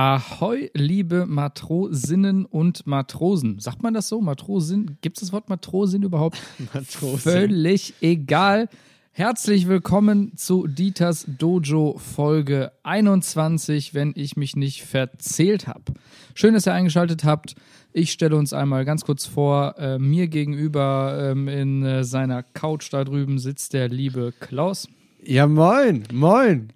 [0.00, 3.58] Ahoi, liebe Matrosinnen und Matrosen.
[3.58, 4.20] Sagt man das so?
[4.20, 4.96] Matrosin?
[5.00, 6.38] Gibt es das Wort Matrosin überhaupt?
[6.72, 7.18] Matrosin.
[7.18, 8.68] Völlig egal.
[9.10, 15.94] Herzlich willkommen zu Dieters Dojo Folge 21, wenn ich mich nicht verzählt habe.
[16.34, 17.56] Schön, dass ihr eingeschaltet habt.
[17.92, 19.74] Ich stelle uns einmal ganz kurz vor.
[19.78, 24.86] Äh, mir gegenüber ähm, in äh, seiner Couch da drüben sitzt der liebe Klaus.
[25.24, 26.72] Ja, moin, moin.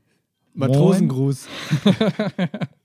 [0.55, 1.47] Matrosengruß.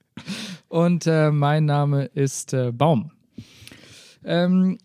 [0.68, 3.12] Und äh, mein Name ist äh, Baum.
[4.24, 4.78] Ähm,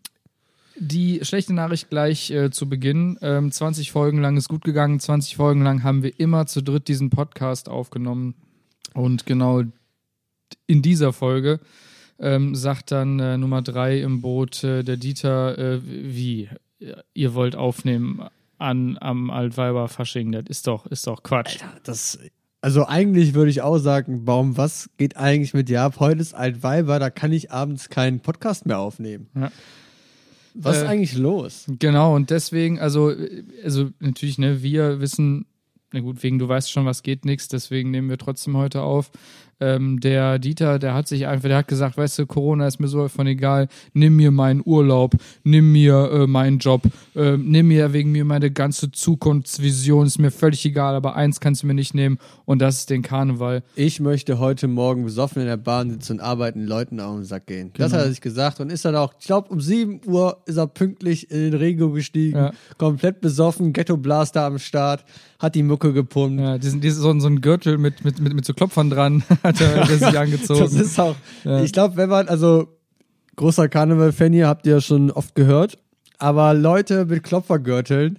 [0.77, 3.19] die schlechte Nachricht gleich äh, zu Beginn.
[3.23, 5.01] Ähm, 20 Folgen lang ist gut gegangen.
[5.01, 8.35] 20 Folgen lang haben wir immer zu dritt diesen Podcast aufgenommen.
[8.95, 9.63] Und genau
[10.67, 11.61] in dieser Folge
[12.19, 16.49] ähm, sagt dann äh, Nummer drei im Boot äh, der Dieter, äh, wie
[17.15, 18.23] ihr wollt aufnehmen
[18.59, 20.33] an am Altweiber Fasching.
[20.33, 21.59] Das ist doch, ist doch Quatsch.
[21.85, 22.19] Das,
[22.63, 25.97] also eigentlich würde ich auch sagen, Baum, was geht eigentlich mit dir ab?
[25.99, 29.27] Heute ist Altweiber, da kann ich abends keinen Podcast mehr aufnehmen.
[29.35, 29.51] Ja.
[30.55, 31.67] Was ist Äh, eigentlich los?
[31.79, 33.13] Genau, und deswegen, also,
[33.65, 35.47] also natürlich, ne, wir wissen,
[35.93, 39.11] na gut, wegen du weißt schon, was geht nichts, deswegen nehmen wir trotzdem heute auf.
[39.61, 42.89] Ähm, der Dieter, der hat sich einfach, der hat gesagt, weißt du, Corona ist mir
[42.89, 46.83] so von egal, nimm mir meinen Urlaub, nimm mir äh, meinen Job,
[47.15, 51.63] äh, nimm mir wegen mir meine ganze Zukunftsvision, ist mir völlig egal, aber eins kannst
[51.63, 53.63] du mir nicht nehmen und das ist den Karneval.
[53.77, 57.47] Ich möchte heute Morgen besoffen in der Bahn sitzen und arbeiten, Leuten auf den Sack
[57.47, 57.71] gehen.
[57.77, 58.01] Das Genau.
[58.01, 60.67] hat er sich gesagt und ist dann auch, ich glaube, um 7 Uhr ist er
[60.67, 62.51] pünktlich in den Rego gestiegen, Ja.
[62.79, 65.05] komplett besoffen, Ghetto Blaster am Start,
[65.39, 66.41] hat die Mucke gepumpt.
[66.41, 69.23] Ja, diesen, diesen, so, so ein Gürtel mit, mit, mit, mit so Klopfern dran
[69.61, 70.61] hat er sich angezogen.
[70.61, 71.63] Das ist auch, Ja.
[71.63, 72.69] ich glaube, wenn man, also
[73.37, 75.79] großer Karneval-Fan hier, habt ihr ja schon oft gehört,
[76.19, 78.19] aber Leute mit Klopfergürteln,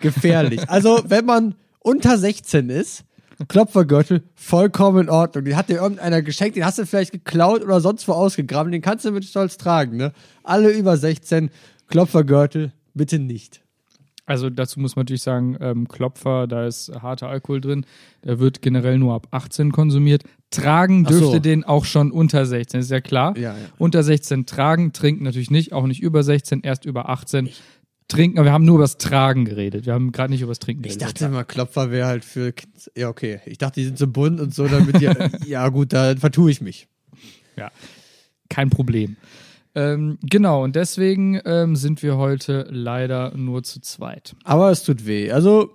[0.00, 0.60] gefährlich.
[0.70, 3.04] also, wenn man unter 16 ist,
[3.48, 5.44] Klopfergürtel, vollkommen in Ordnung.
[5.44, 8.80] Den hat dir irgendeiner geschenkt, den hast du vielleicht geklaut oder sonst wo ausgegraben, den
[8.80, 10.12] kannst du mit Stolz tragen, ne?
[10.44, 11.50] Alle über 16,
[11.88, 13.60] Klopfergürtel, bitte nicht.
[14.26, 17.84] Also dazu muss man natürlich sagen, ähm, Klopfer, da ist harter Alkohol drin.
[18.24, 20.22] Der wird generell nur ab 18 konsumiert.
[20.50, 21.18] Tragen Ach so.
[21.18, 23.36] dürfte den auch schon unter 16, ist ja klar.
[23.36, 23.56] Ja, ja.
[23.76, 27.50] Unter 16 tragen, trinken natürlich nicht, auch nicht über 16, erst über 18.
[28.06, 29.86] Trinken, aber wir haben nur über das Tragen geredet.
[29.86, 31.08] Wir haben gerade nicht über das Trinken Ich geredet.
[31.20, 32.90] dachte immer, Klopfer wäre halt für Kids.
[32.94, 33.40] Ja, okay.
[33.46, 35.08] Ich dachte, die sind so bunt und so, damit die.
[35.48, 36.86] ja, gut, da vertue ich mich.
[37.56, 37.70] Ja,
[38.50, 39.16] kein Problem.
[39.74, 44.36] Ähm, genau, und deswegen ähm, sind wir heute leider nur zu zweit.
[44.44, 45.32] Aber es tut weh.
[45.32, 45.70] Also,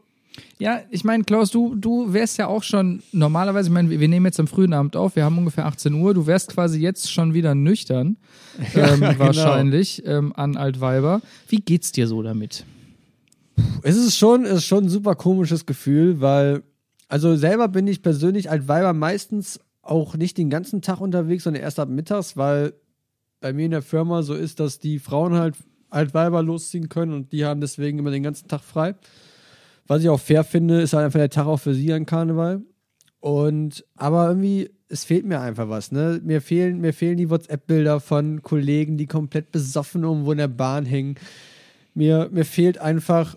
[0.58, 4.26] Ja, ich meine, Klaus, du, du wärst ja auch schon normalerweise, ich meine, wir nehmen
[4.26, 7.34] jetzt am frühen Abend auf, wir haben ungefähr 18 Uhr, du wärst quasi jetzt schon
[7.34, 8.18] wieder nüchtern,
[8.76, 9.20] ähm, genau.
[9.20, 11.22] wahrscheinlich, ähm, an Altweiber.
[11.50, 12.66] Wie geht's dir so damit?
[13.84, 16.64] es ist schon, es ist schon ein super komisches Gefühl, weil,
[17.08, 21.64] also selber bin ich persönlich als Weiber meistens auch nicht den ganzen Tag unterwegs, sondern
[21.64, 22.74] erst ab mittags, weil
[23.40, 25.56] bei mir in der Firma so ist, dass die Frauen halt
[25.90, 28.96] Altweiber losziehen können und die haben deswegen immer den ganzen Tag frei.
[29.88, 32.62] Was ich auch fair finde, ist halt einfach der Tag auch für sie an Karneval.
[33.20, 36.22] Und aber irgendwie, es fehlt mir einfach was, ne?
[36.24, 40.86] Mir fehlen, mir fehlen die WhatsApp-Bilder von Kollegen, die komplett besoffen irgendwo in der Bahn
[40.86, 41.16] hängen.
[41.96, 43.36] Mir, mir fehlt einfach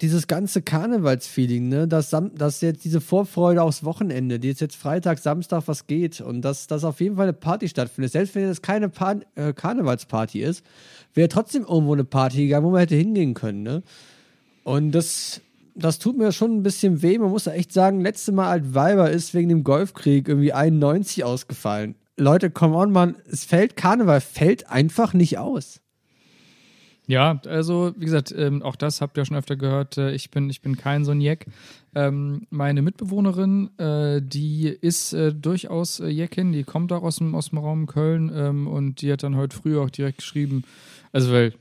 [0.00, 1.88] dieses ganze Karnevalsfeeling, ne?
[1.88, 6.42] Dass, dass jetzt diese Vorfreude aufs Wochenende, die jetzt jetzt Freitag, Samstag was geht und
[6.42, 8.12] dass, dass auf jeden Fall eine Party stattfindet.
[8.12, 10.64] Selbst wenn das keine Pan äh, Karnevalsparty ist,
[11.14, 13.82] wäre trotzdem irgendwo eine Party gegangen, wo man hätte hingehen können, ne?
[14.64, 15.40] Und das,
[15.74, 17.18] das tut mir schon ein bisschen weh.
[17.18, 21.24] Man muss ja echt sagen, letzte Mal als Weiber ist wegen dem Golfkrieg irgendwie 91
[21.24, 21.94] ausgefallen.
[22.16, 25.80] Leute, come on, man, es fällt, Karneval fällt einfach nicht aus.
[27.10, 29.98] Ja, also wie gesagt, ähm, auch das habt ihr schon öfter gehört.
[29.98, 31.46] Äh, ich bin, ich bin kein so ein Jeck.
[31.92, 37.34] Ähm, meine Mitbewohnerin, äh, die ist äh, durchaus äh, Jeckin, die kommt auch aus dem,
[37.34, 40.62] aus dem Raum Köln ähm, und die hat dann heute früh auch direkt geschrieben,
[41.10, 41.52] also weil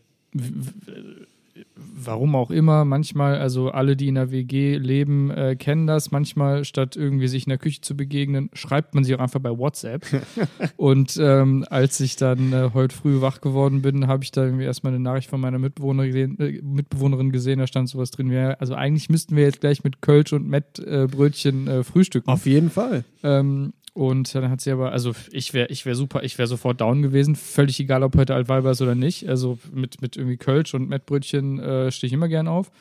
[1.76, 6.12] warum auch immer, manchmal, also alle, die in der WG leben, äh, kennen das.
[6.12, 9.56] Manchmal, statt irgendwie sich in der Küche zu begegnen, schreibt man sich auch einfach bei
[9.58, 10.06] WhatsApp.
[10.78, 14.66] Und ähm, als ich dann äh, heute früh wach geworden bin, habe ich da irgendwie
[14.66, 18.32] erstmal eine Nachricht von meiner Mitbewohnerin, gesehen- äh, Mitbewohnerin gesehen, da stand sowas drin.
[18.32, 22.30] wie, Also eigentlich müssten wir jetzt gleich mit Kölsch und Mettbrötchen äh, Brötchen, äh, frühstücken.
[22.30, 23.04] Auf jeden Fall.
[23.24, 26.82] Ähm, und dann hat sie aber, also ich wäre ich wär super, ich wäre sofort
[26.82, 27.36] down gewesen.
[27.36, 29.28] Völlig egal, ob heute Altweiber ist oder nicht.
[29.28, 32.72] Also mit, mit irgendwie Kölsch und Mettbrötchen äh, stehe ich immer gern auf.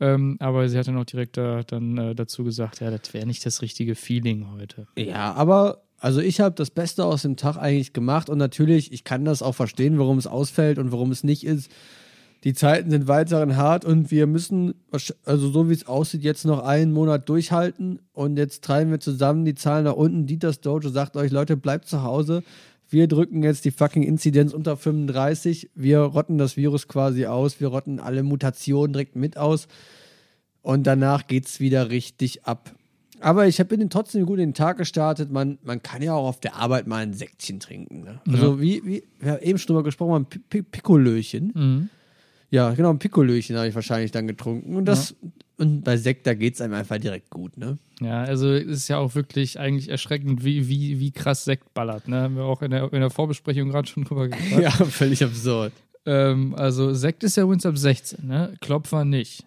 [0.00, 3.26] Ähm, aber sie hat dann auch direkt da, dann äh, dazu gesagt, ja, das wäre
[3.26, 4.86] nicht das richtige Feeling heute.
[4.96, 9.04] Ja, aber also ich habe das Beste aus dem Tag eigentlich gemacht und natürlich, ich
[9.04, 11.70] kann das auch verstehen, warum es ausfällt und warum es nicht ist.
[12.44, 14.74] Die Zeiten sind weiterhin hart und wir müssen,
[15.24, 19.44] also so wie es aussieht, jetzt noch einen Monat durchhalten und jetzt treiben wir zusammen
[19.44, 20.26] die Zahlen nach unten.
[20.26, 22.42] Dieters Dojo sagt euch, Leute, bleibt zu Hause.
[22.88, 25.70] Wir drücken jetzt die fucking Inzidenz unter 35.
[25.74, 27.60] Wir rotten das Virus quasi aus.
[27.60, 29.68] Wir rotten alle Mutationen direkt mit aus.
[30.62, 32.74] Und danach geht es wieder richtig ab.
[33.20, 35.30] Aber ich bin trotzdem gut in den Tag gestartet.
[35.30, 38.02] Man, man kann ja auch auf der Arbeit mal ein Sektchen trinken.
[38.02, 38.20] Ne?
[38.28, 38.60] Also, ja.
[38.60, 41.52] wie, wie wir haben eben schon mal gesprochen, ein Pikolöchen.
[41.54, 41.88] Mhm.
[42.52, 44.76] Ja, genau, ein Pikolöchen habe ich wahrscheinlich dann getrunken.
[44.76, 45.30] Und das, ja.
[45.56, 47.78] und bei Sekt, da geht es einem einfach direkt gut, ne?
[47.98, 52.08] Ja, also es ist ja auch wirklich eigentlich erschreckend, wie, wie, wie krass Sekt ballert,
[52.08, 52.20] ne?
[52.20, 54.62] Haben wir auch in der, in der Vorbesprechung gerade schon drüber gesprochen.
[54.62, 55.72] ja, völlig absurd.
[56.04, 58.54] Ähm, also Sekt ist ja übrigens ab 16, ne?
[58.60, 59.46] Klopfer nicht.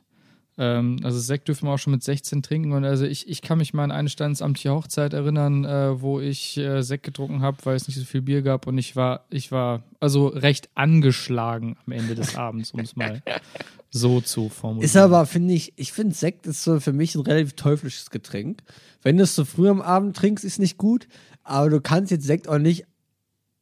[0.58, 2.72] Ähm, also Sekt dürfen wir auch schon mit 16 trinken.
[2.72, 6.58] Und also ich, ich kann mich mal an eine standesamtliche Hochzeit erinnern, äh, wo ich
[6.58, 8.68] äh, Sekt getrunken habe, weil es nicht so viel Bier gab.
[8.68, 13.22] Und ich war, ich war also recht angeschlagen am Ende des Abends, um es mal
[13.90, 14.86] so zu formulieren.
[14.86, 18.62] Ist aber, finde ich, ich finde Sekt ist so für mich ein relativ teuflisches Getränk.
[19.02, 21.08] Wenn du es so früh am Abend trinkst, ist nicht gut.
[21.44, 22.86] Aber du kannst jetzt Sekt auch nicht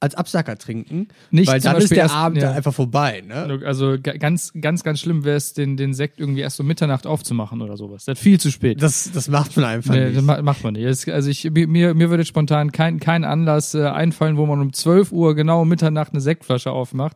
[0.03, 2.51] als Absacker trinken, nicht weil dann ist der erst, Abend ja.
[2.51, 3.23] einfach vorbei.
[3.25, 3.61] Ne?
[3.65, 7.61] Also ganz, ganz, ganz schlimm wäre es, den, den Sekt irgendwie erst so Mitternacht aufzumachen
[7.61, 8.03] oder sowas.
[8.03, 8.83] Das ist viel zu spät.
[8.83, 10.17] Das, das macht man einfach nee, nicht.
[10.17, 11.07] Das macht man nicht.
[11.07, 15.13] Also ich, mir, mir würde spontan kein, kein Anlass äh, einfallen, wo man um 12
[15.13, 17.15] Uhr genau um Mitternacht eine Sektflasche aufmacht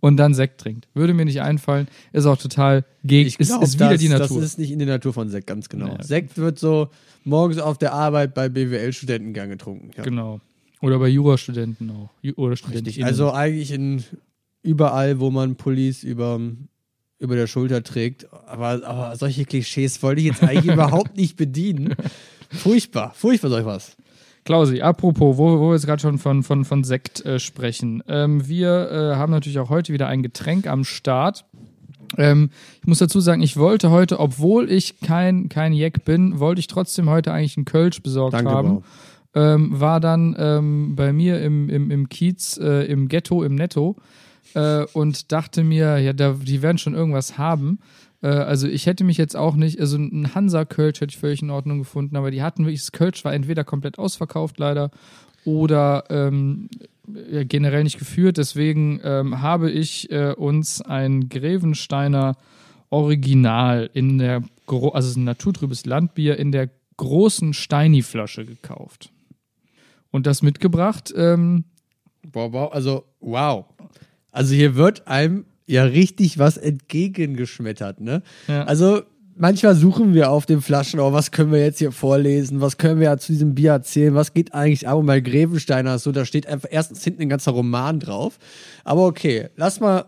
[0.00, 0.88] und dann Sekt trinkt.
[0.92, 1.86] Würde mir nicht einfallen.
[2.12, 3.28] Ist auch total gegen.
[3.28, 4.40] Ich glaub, ist, ist wieder das, die Natur.
[4.40, 5.86] Das ist nicht in der Natur von Sekt, ganz genau.
[5.86, 6.02] Ja.
[6.02, 6.88] Sekt wird so
[7.22, 9.92] morgens auf der Arbeit bei BWL-Studenten gern getrunken.
[9.96, 10.02] Ja.
[10.02, 10.40] Genau.
[10.84, 12.10] Oder bei Jurastudenten auch.
[12.36, 13.02] Oder Studenten.
[13.04, 14.04] Also eigentlich in
[14.62, 16.38] überall, wo man Pullis über,
[17.18, 18.30] über der Schulter trägt.
[18.46, 21.94] Aber, aber solche Klischees wollte ich jetzt eigentlich überhaupt nicht bedienen.
[22.50, 23.96] Furchtbar, furchtbar soll ich was.
[24.44, 28.02] Klausi, apropos, wo, wo wir jetzt gerade schon von, von, von Sekt äh, sprechen.
[28.06, 31.46] Ähm, wir äh, haben natürlich auch heute wieder ein Getränk am Start.
[32.18, 32.50] Ähm,
[32.82, 36.66] ich muss dazu sagen, ich wollte heute, obwohl ich kein, kein Jack bin, wollte ich
[36.66, 38.68] trotzdem heute eigentlich einen Kölsch besorgt Danke, haben.
[38.68, 38.84] Bro
[39.34, 43.96] ähm, war dann ähm, bei mir im, im, im Kiez, äh, im Ghetto, im Netto
[44.54, 47.80] äh, und dachte mir, ja, da, die werden schon irgendwas haben.
[48.22, 51.50] Äh, also ich hätte mich jetzt auch nicht, also ein Hansa-Kölsch hätte ich völlig in
[51.50, 54.90] Ordnung gefunden, aber die hatten wirklich, das Kölsch war entweder komplett ausverkauft leider
[55.44, 56.68] oder ähm,
[57.30, 58.38] ja, generell nicht geführt.
[58.38, 62.36] Deswegen ähm, habe ich äh, uns ein Grevensteiner
[62.90, 69.10] Original in der, also ein naturtrübes Landbier in der großen Steini-Flasche gekauft
[70.14, 71.12] und das mitgebracht.
[71.16, 71.64] Ähm,
[72.32, 73.64] wow, wow, also wow.
[74.30, 78.22] Also hier wird einem ja richtig was entgegengeschmettert, ne?
[78.46, 78.62] Ja.
[78.62, 79.02] Also
[79.34, 83.00] manchmal suchen wir auf den Flaschen, oh, was können wir jetzt hier vorlesen, was können
[83.00, 84.98] wir ja zu diesem Bier erzählen, was geht eigentlich ab?
[84.98, 88.38] Und bei Grevensteiner so, da steht einfach erstens hinten ein ganzer Roman drauf.
[88.84, 90.04] Aber okay, lass mal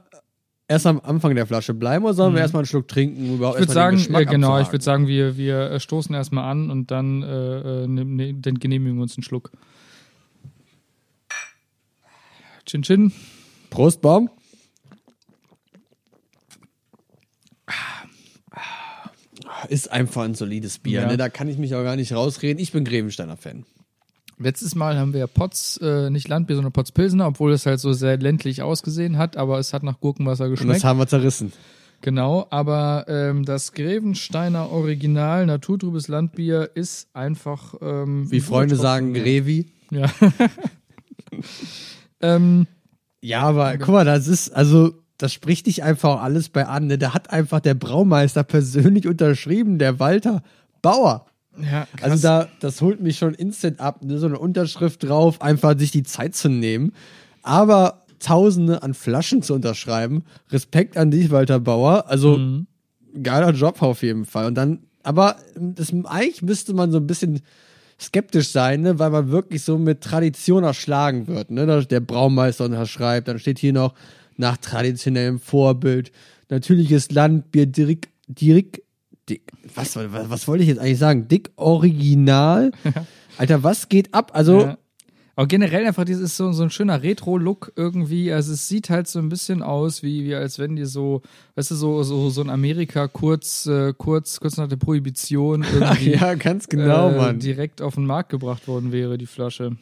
[0.68, 2.36] erst am Anfang der Flasche bleiben oder sollen mhm.
[2.36, 3.34] wir erstmal einen Schluck trinken?
[3.34, 6.70] Überhaupt ich würde sagen, äh, genau, ich würde sagen, wir, wir äh, stoßen erstmal an
[6.70, 9.50] und dann äh, äh, ne, ne, genehmigen wir uns einen Schluck.
[12.66, 13.12] Chin Chin.
[13.70, 14.28] Prost, Baum.
[19.68, 21.06] Ist einfach ein solides Bier, ja.
[21.06, 21.16] ne?
[21.16, 22.62] da kann ich mich auch gar nicht rausreden.
[22.62, 23.64] Ich bin Grevensteiner Fan.
[24.38, 27.80] Letztes Mal haben wir ja Potz, äh, nicht Landbier, sondern Potz Pilsener, obwohl es halt
[27.80, 30.68] so sehr ländlich ausgesehen hat, aber es hat nach Gurkenwasser geschmeckt.
[30.68, 31.52] Und das haben wir zerrissen.
[32.02, 37.74] Genau, aber ähm, das Grevensteiner Original naturtrübes Landbier ist einfach.
[37.80, 39.70] Ähm, Wie Freunde sagen, Grevi.
[39.90, 40.10] Ja.
[42.20, 42.66] Ähm,
[43.20, 46.86] ja, aber guck mal, das ist, also, das spricht dich einfach alles bei an.
[46.86, 46.98] Ne?
[46.98, 50.42] Da hat einfach der Braumeister persönlich unterschrieben, der Walter
[50.82, 51.26] Bauer.
[51.58, 52.10] Ja, krass.
[52.10, 54.18] Also da, das holt mich schon instant ab, ne?
[54.18, 56.92] so eine Unterschrift drauf, einfach sich die Zeit zu nehmen.
[57.42, 60.24] Aber Tausende an Flaschen zu unterschreiben.
[60.50, 62.06] Respekt an dich, Walter Bauer.
[62.08, 62.66] Also mhm.
[63.22, 64.46] geiler Job auf jeden Fall.
[64.46, 67.40] Und dann, aber das, eigentlich müsste man so ein bisschen
[68.00, 68.98] skeptisch sein, ne?
[68.98, 71.50] weil man wirklich so mit Tradition erschlagen wird.
[71.50, 71.84] Ne?
[71.86, 73.94] Der Braumeister unterschreibt, dann steht hier noch
[74.36, 76.12] nach traditionellem Vorbild,
[76.48, 78.82] natürliches Landbier, direkt, direkt,
[79.28, 81.28] dick, was, was, was wollte ich jetzt eigentlich sagen?
[81.28, 82.70] Dick Original?
[83.38, 84.32] Alter, was geht ab?
[84.34, 84.78] Also, ja.
[85.36, 88.32] Aber generell einfach, dieses ist so, so ein schöner Retro-Look irgendwie.
[88.32, 91.20] Also es sieht halt so ein bisschen aus, wie, wie als wenn die so,
[91.56, 96.12] weißt du, so, so, so in Amerika kurz, äh, kurz, kurz nach der Prohibition irgendwie
[96.12, 97.38] ja, ganz genau, äh, Mann.
[97.38, 99.76] direkt auf den Markt gebracht worden wäre, die Flasche.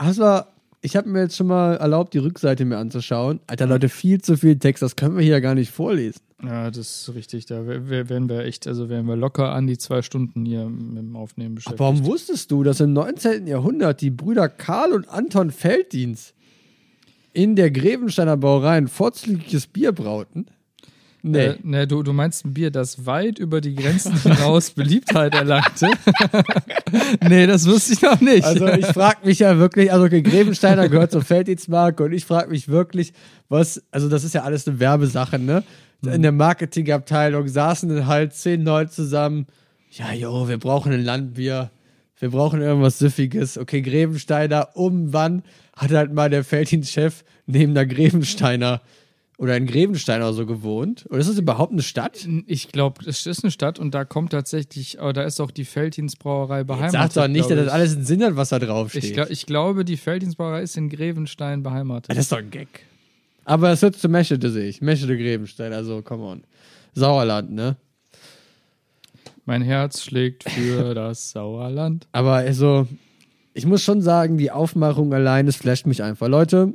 [0.00, 0.46] Du,
[0.82, 3.38] ich habe mir jetzt schon mal erlaubt, die Rückseite mir anzuschauen.
[3.46, 6.20] Alter, Leute, viel zu viel Text, das können wir hier ja gar nicht vorlesen.
[6.42, 6.78] Ja, das
[7.08, 7.46] ist richtig.
[7.46, 10.66] Da wär- wär- wären wir echt, also wären wir locker an die zwei Stunden hier
[10.68, 11.80] mit dem Aufnehmen beschäftigt.
[11.80, 13.46] Warum wusstest du, dass im 19.
[13.46, 16.34] Jahrhundert die Brüder Karl und Anton Felddienst
[17.32, 20.46] in der Grevensteiner Brauerei ein vorzügliches Bier brauten?
[21.22, 21.38] Nee.
[21.38, 25.90] Äh, ne, du, du meinst ein Bier, das weit über die Grenzen hinaus Beliebtheit erlangte?
[27.28, 28.44] nee, das wusste ich noch nicht.
[28.44, 32.50] Also ich frage mich ja wirklich, also okay, Grevensteiner gehört zur Felddienstmarke und ich frage
[32.50, 33.12] mich wirklich,
[33.48, 35.62] was, also das ist ja alles eine Werbesache, ne?
[36.02, 39.46] In der Marketingabteilung saßen dann halt zehn Leute zusammen,
[39.90, 41.70] ja, jo, wir brauchen ein Landbier,
[42.18, 43.58] wir brauchen irgendwas Süffiges.
[43.58, 45.42] Okay, Grevensteiner, um wann
[45.76, 48.80] hat halt mal der Felddienstchef neben der Grevensteiner
[49.40, 51.06] oder in Grevensteiner so gewohnt?
[51.08, 52.28] Oder ist das überhaupt eine Stadt?
[52.46, 55.64] ich glaube, es ist eine Stadt und da kommt tatsächlich, aber da ist auch die
[55.64, 57.14] Felddienstbrauerei beheimatet.
[57.14, 59.02] Sag doch nicht, dass das alles einen Sinn hat, was da draufsteht.
[59.02, 59.12] ich.
[59.14, 62.10] Glaub, ich glaube, die Felddienstbrauerei ist in Grevenstein beheimatet.
[62.10, 62.68] Das ist doch ein Gag.
[63.46, 64.82] Aber es wird zu Meschede, sehe ich.
[64.82, 66.44] Meschede Grevenstein, also come on.
[66.92, 67.76] Sauerland, ne?
[69.46, 72.06] Mein Herz schlägt für das Sauerland.
[72.12, 72.86] Aber also,
[73.54, 76.28] ich muss schon sagen, die Aufmachung allein, es flasht mich einfach.
[76.28, 76.74] Leute,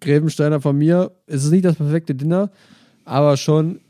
[0.00, 2.50] Grevensteiner von mir, es ist nicht das perfekte Dinner,
[3.04, 3.80] aber schon,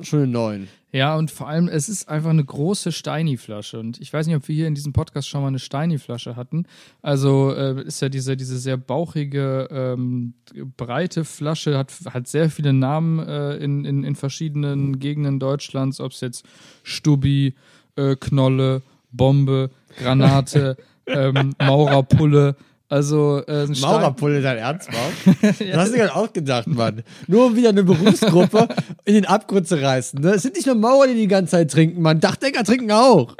[0.00, 0.68] schon eine 9.
[0.94, 3.80] Ja, und vor allem, es ist einfach eine große Steini-Flasche.
[3.80, 6.66] Und ich weiß nicht, ob wir hier in diesem Podcast schon mal eine Steini-Flasche hatten.
[7.02, 10.34] Also äh, ist ja diese, diese sehr bauchige, ähm,
[10.76, 16.12] breite Flasche, hat, hat sehr viele Namen äh, in, in, in verschiedenen Gegenden Deutschlands, ob
[16.12, 16.44] es jetzt
[16.84, 17.56] Stubbi,
[17.96, 20.76] äh, Knolle, Bombe, Granate,
[21.08, 22.54] ähm, Maurerpulle.
[22.94, 25.36] Also äh, Maurerpulle, dein Ernst, Mann?
[25.58, 27.02] Das hast du gerade auch gedacht, Mann.
[27.26, 28.68] Nur um wieder eine Berufsgruppe
[29.04, 30.20] in den Abgrund zu reißen.
[30.20, 30.34] Ne?
[30.34, 32.20] Es sind nicht nur Maurer, die die ganze Zeit trinken, Mann.
[32.20, 33.34] Dachdecker trinken auch.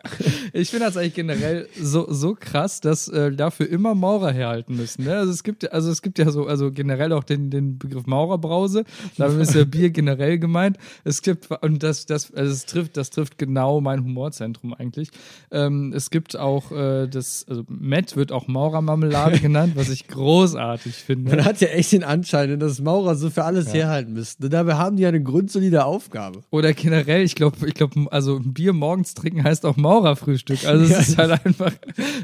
[0.52, 5.04] Ich finde das eigentlich generell so, so krass, dass äh, dafür immer Maurer herhalten müssen.
[5.04, 5.16] Ne?
[5.16, 8.06] Also es gibt ja, also es gibt ja so, also generell auch den, den Begriff
[8.06, 8.84] Maurerbrause.
[9.18, 10.78] Damit ist ja Bier generell gemeint.
[11.04, 15.11] Es gibt, und das, das, also es trifft, das trifft genau mein Humorzentrum eigentlich.
[15.52, 20.94] Ähm, es gibt auch äh, das, also Matt wird auch Maurermarmelade genannt, was ich großartig
[20.94, 21.36] finde.
[21.36, 24.44] Man hat ja echt den Anschein, dass Maurer so für alles herhalten müssten.
[24.44, 26.40] Und dabei haben die ja eine grundsolide Aufgabe.
[26.50, 30.64] Oder generell, ich glaube, ich glaube, also ein Bier morgens trinken heißt auch Maurerfrühstück.
[30.66, 31.72] Also es Ja, ist halt einfach,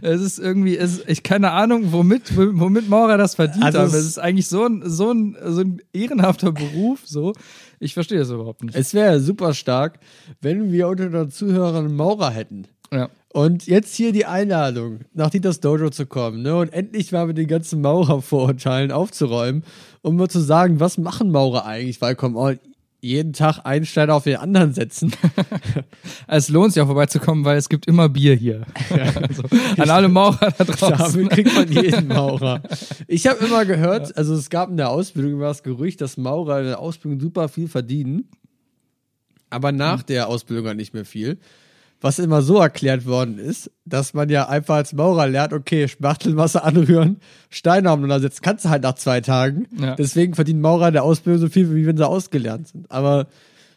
[0.03, 3.89] es ist irgendwie, es ich keine Ahnung, womit, womit Maurer das verdient Also haben.
[3.89, 7.33] es- ist eigentlich so ein, so ein, so ein ehrenhafter Beruf, so.
[7.79, 8.75] Ich verstehe das überhaupt nicht.
[8.77, 10.01] Es wäre super stark,
[10.43, 12.67] wenn wir unter den Zuhörern Maurer hätten.
[12.93, 13.09] Ja.
[13.33, 16.57] Und jetzt hier die Einladung, nach Titas Dojo zu kommen, ne?
[16.57, 19.63] Und endlich mal mit den ganzen Maurer-Vorurteilen aufzuräumen,
[20.03, 22.01] um mal zu sagen, was machen Maurer eigentlich?
[22.01, 22.53] Weil, komm, oh,
[23.01, 25.13] jeden Tag einen Stein auf den anderen setzen.
[26.27, 28.67] Es lohnt sich auch vorbeizukommen, weil es gibt immer Bier hier.
[28.91, 29.43] Also,
[29.77, 31.23] an alle Maurer da draußen.
[31.23, 32.63] Damit kriegt man jeden Maurer.
[33.07, 36.61] Ich habe immer gehört, also es gab in der Ausbildung immer das Gerücht, dass Maurer
[36.61, 38.29] in der Ausbildung super viel verdienen,
[39.51, 41.39] aber nach der Ausbildung halt nicht mehr viel.
[42.03, 46.63] Was immer so erklärt worden ist, dass man ja einfach als Maurer lernt, okay, Spachtelmasse
[46.65, 49.67] anrühren, Steine aufeinander setzen, kannst du halt nach zwei Tagen.
[49.79, 49.97] Ja.
[49.97, 52.91] Deswegen verdienen Maurer in der Ausbildung so viel, wie wenn sie ausgelernt sind.
[52.91, 53.27] Aber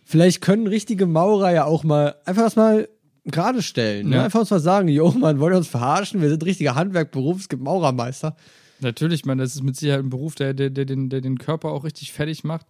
[0.06, 2.88] vielleicht können richtige Maurer ja auch mal einfach das mal
[3.26, 4.10] gerade stellen.
[4.10, 4.18] Ne?
[4.18, 4.24] Ja.
[4.24, 6.22] Einfach uns mal sagen, jo, man, wollt ihr uns verarschen?
[6.22, 8.36] Wir sind richtiger Handwerkberuf, es gibt Maurermeister.
[8.80, 11.38] Natürlich, ich meine, das ist mit Sicherheit ein Beruf, der, der, der, den, der den
[11.38, 12.68] Körper auch richtig fertig macht.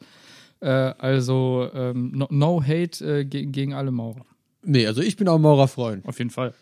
[0.60, 4.26] Äh, also, ähm, no, no hate äh, ge gegen alle Maurer.
[4.64, 6.06] Nee, also ich bin auch Maurerfreund.
[6.08, 6.54] Auf jeden Fall.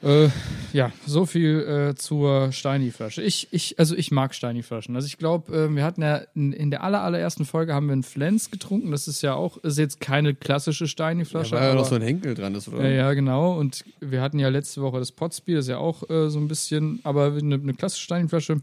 [0.00, 0.28] Äh,
[0.72, 3.20] ja, so viel äh, zur Steini-Flasche.
[3.20, 4.94] Ich, ich, also ich mag Steini-Flaschen.
[4.94, 7.94] Also ich glaube, äh, wir hatten ja in, in der aller, allerersten Folge haben wir
[7.94, 8.92] einen Flens getrunken.
[8.92, 11.56] Das ist ja auch, ist jetzt keine klassische Steini-Flasche.
[11.56, 12.84] Da war ja noch so ein Henkel dran, das oder?
[12.84, 13.58] ja, ja, genau.
[13.58, 16.46] Und wir hatten ja letzte Woche das Potspiel, das ist ja auch äh, so ein
[16.46, 18.60] bisschen, aber eine, eine klassische Steinflasche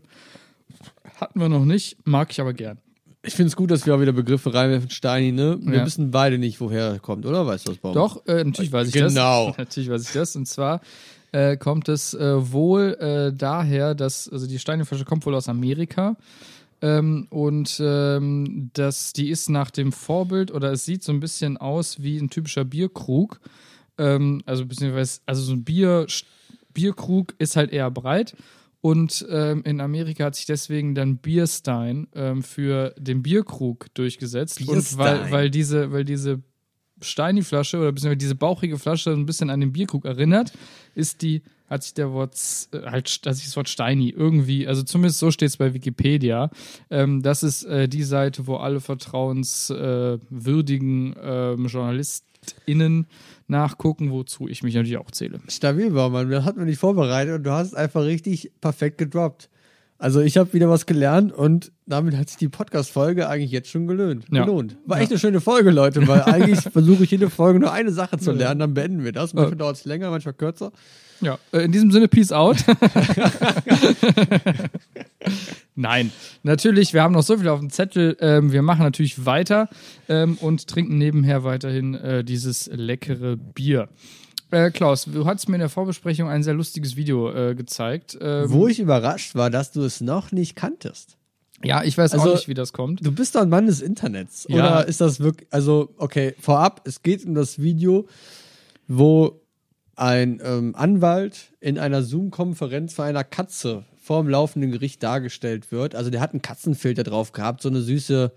[1.20, 2.78] hatten wir noch nicht, mag ich aber gern.
[3.26, 5.58] Ich finde es gut, dass wir auch wieder Begriffe reinwerfen, Steini, ne?
[5.62, 5.86] Wir Ja.
[5.86, 7.46] wissen beide nicht, woher er kommt, oder?
[7.48, 7.94] Weißt du das, Baum?
[7.94, 9.48] Doch, äh, natürlich weiß ich Genau.
[9.48, 9.58] das.
[9.58, 10.36] Natürlich weiß ich das.
[10.36, 10.82] Und zwar
[11.32, 16.16] äh, kommt es äh, wohl äh, daher, dass, also die Steineflasche kommt wohl aus Amerika.
[16.82, 21.58] Ähm, und ähm, das, die ist nach dem Vorbild oder es sieht so ein bisschen
[21.58, 23.40] aus wie ein typischer Bierkrug.
[23.98, 26.06] Ähm, also beziehungsweise, also so ein Bier,
[26.74, 28.36] Bierkrug ist halt eher breit.
[28.86, 34.62] Und ähm, in Amerika hat sich deswegen dann Bierstein ähm, für den Bierkrug durchgesetzt.
[34.62, 35.32] Und weil, Bierstein.
[35.32, 36.44] weil diese, weil diese
[37.02, 40.54] Steini-Flasche oder beziehungsweise diese bauchige Flasche ein bisschen an den Bierkrug erinnert,
[40.94, 42.36] ist die, hat sich der Wort,
[42.74, 46.52] äh, halt, hat sich das Wort Steini irgendwie, also zumindest so steht es bei Wikipedia.
[46.92, 53.08] Ähm, das ist äh, die Seite, wo alle vertrauenswürdigen äh, ähm, JournalistInnen
[53.48, 55.40] nachgucken, wozu ich mich natürlich auch zähle.
[55.48, 59.50] Stabil war man, das hat man nicht vorbereitet und du hast einfach richtig perfekt gedroppt.
[60.06, 63.88] Also ich habe wieder was gelernt und damit hat sich die Podcast-Folge eigentlich jetzt schon
[63.88, 64.26] gelohnt.
[64.32, 64.46] Ja.
[64.46, 64.78] gelohnt.
[64.86, 65.02] War Ja.
[65.02, 68.32] echt eine schöne Folge, Leute, weil eigentlich versuche ich jede Folge nur eine Sache zu
[68.32, 69.34] lernen, dann beenden wir das.
[69.34, 70.72] Manchmal dauert es länger, manchmal kürzer.
[71.22, 72.58] Ja, äh, in diesem Sinne, Peace out.
[75.76, 76.12] Nein,
[76.44, 78.16] natürlich, wir haben noch so viel auf dem Zettel.
[78.20, 79.70] Ähm, wir machen natürlich weiter
[80.08, 83.90] ähm, und trinken nebenher weiterhin äh, dieses leckere Bier.
[84.52, 88.18] Äh, Klaus, du hast mir in der Vorbesprechung ein sehr lustiges Video äh, gezeigt.
[88.22, 91.18] Ähm, Wo ich überrascht war, dass du es noch nicht kanntest.
[91.64, 93.06] ja, ich weiß Also- auch nicht, wie das kommt.
[93.06, 94.46] Du bist doch ein Mann des Internets.
[94.50, 94.56] Ja.
[94.58, 98.06] Oder ist das wirklich, also, okay, vorab, es geht um das Video,
[98.88, 99.42] wo
[99.96, 105.96] ein ähm, Anwalt in einer Zoom-Konferenz vor einer Katze vorm laufenden Gericht dargestellt wird.
[105.96, 108.32] Also der hat einen Katzenfilter drauf gehabt, so eine süße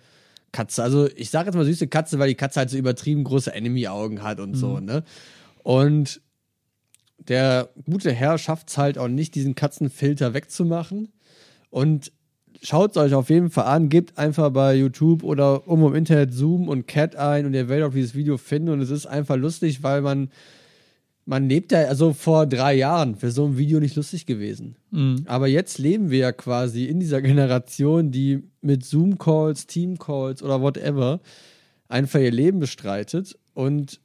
[0.52, 0.82] Katze.
[0.82, 4.22] Also ich sage jetzt mal süße Katze, weil die Katze halt so übertrieben große Enemy-Augen
[4.22, 5.02] hat und so, ne?
[5.68, 6.22] Und
[7.18, 11.12] der gute Herr schafft es halt auch nicht, diesen Katzenfilter wegzumachen.
[11.68, 12.10] Und
[12.62, 16.32] schaut es euch auf jeden Fall an, gebt einfach bei YouTube oder irgendwo im Internet
[16.32, 18.70] Zoom und Cat ein und ihr werdet auch dieses Video finden.
[18.70, 20.30] Und es ist einfach lustig, weil man,
[21.26, 24.76] man lebt ja, also vor drei Jahren wäre so ein Video nicht lustig gewesen.
[25.26, 31.20] Aber jetzt leben wir ja quasi in dieser Generation, die mit Zoom-Calls, Team-Calls oder whatever
[31.88, 33.38] einfach ihr Leben bestreitet.
[33.52, 34.00] Und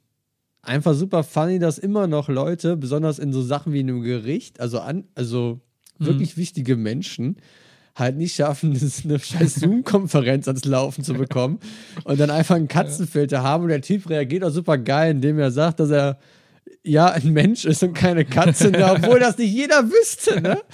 [0.66, 4.60] einfach super funny, dass immer noch Leute, besonders in so Sachen wie in einem Gericht,
[4.60, 5.60] also an, also
[5.98, 7.36] wirklich wichtige Menschen,
[7.94, 11.60] halt nicht schaffen, eine scheiß Zoom-Konferenz ans Laufen zu bekommen
[12.04, 15.50] und dann einfach einen Katzenfilter haben und der Typ reagiert auch super geil, indem er
[15.50, 16.18] sagt, dass er
[16.86, 20.60] ja ein Mensch ist und keine Katze, na, obwohl das nicht jeder wüsste, ne?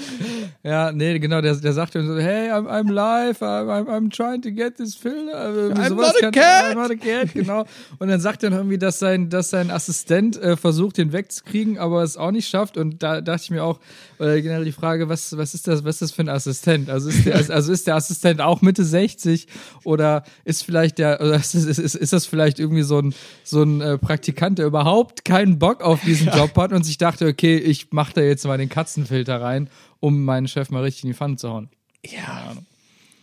[0.63, 4.11] Ja, nee, genau, der, der sagt dann so, hey, I'm, I'm live, I'm, I'm, I'm
[4.11, 5.29] trying to get this film.
[5.29, 6.73] Äh, I'm sowas not a cat.
[6.73, 7.65] I'm not a cat, genau.
[7.99, 12.03] Und dann sagt er irgendwie, dass sein, dass sein Assistent äh, versucht, den wegzukriegen, aber
[12.03, 12.77] es auch nicht schafft.
[12.77, 13.81] Und da dachte ich mir auch,
[14.19, 16.91] äh, generell die Frage, was, was ist das, was ist das für ein Assistent?
[16.91, 19.47] Also ist der, also ist der Assistent auch Mitte 60
[19.85, 23.63] oder ist vielleicht der, oder ist, ist, ist, ist das vielleicht irgendwie so ein, so
[23.63, 27.57] ein äh, Praktikant, der überhaupt keinen Bock auf diesen Job hat und sich dachte, okay,
[27.57, 29.69] ich mach da jetzt mal den Katzenfilter rein,
[30.01, 31.69] um meinen Chef mal richtig in die Pfanne zu hauen.
[32.05, 32.55] Ja.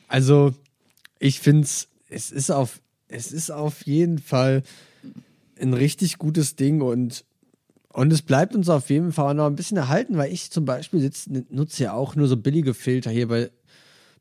[0.08, 0.54] Also,
[1.20, 4.63] ich finde es, es ist auf, es ist auf jeden Fall
[5.60, 7.26] ein richtig gutes Ding und,
[7.92, 10.66] und es bleibt uns auf jeden Fall auch noch ein bisschen erhalten, weil ich zum
[10.66, 13.50] Beispiel sitz, nutze ja auch nur so billige Filter hier bei,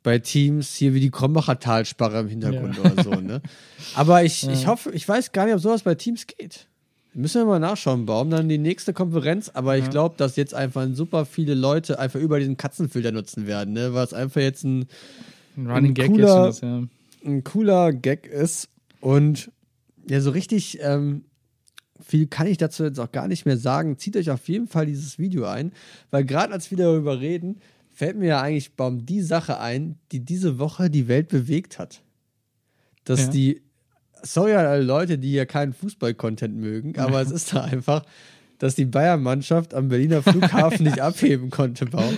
[0.03, 2.85] bei Teams, hier wie die Krombacher Talsperre im Hintergrund Ja.
[2.90, 3.42] oder so, ne?
[3.95, 6.69] Aber ich, ich hoffe, ich weiß gar nicht, ob sowas bei Teams geht.
[7.16, 9.48] Müssen wir mal nachschauen, Baum, dann die nächste Konferenz.
[9.48, 13.72] Aber ich glaube, dass jetzt einfach super viele Leute einfach über diesen Katzenfilter nutzen werden,
[13.72, 13.94] ne?
[13.94, 14.87] Weil es einfach jetzt ein,
[15.57, 16.83] Ein Running Ein Gag cooler- ist, ja.
[17.24, 18.68] ein cooler Gag ist.
[19.00, 19.50] Und
[20.09, 21.24] ja, so richtig ähm,
[22.07, 23.96] viel kann ich dazu jetzt auch gar nicht mehr sagen.
[23.98, 25.72] Zieht euch auf jeden Fall dieses Video ein,
[26.11, 27.61] weil gerade als wir darüber reden,
[27.92, 32.02] fällt mir ja eigentlich Baum die Sache ein, die diese Woche die Welt bewegt hat.
[33.05, 33.29] Dass Ja.
[33.29, 33.62] die,
[34.27, 38.03] sorry an alle Leute, die ja keinen Fußball-Content mögen, aber es ist da einfach,
[38.59, 42.17] dass die Bayern-Mannschaft am Berliner Flughafen nicht abheben konnte, Baum.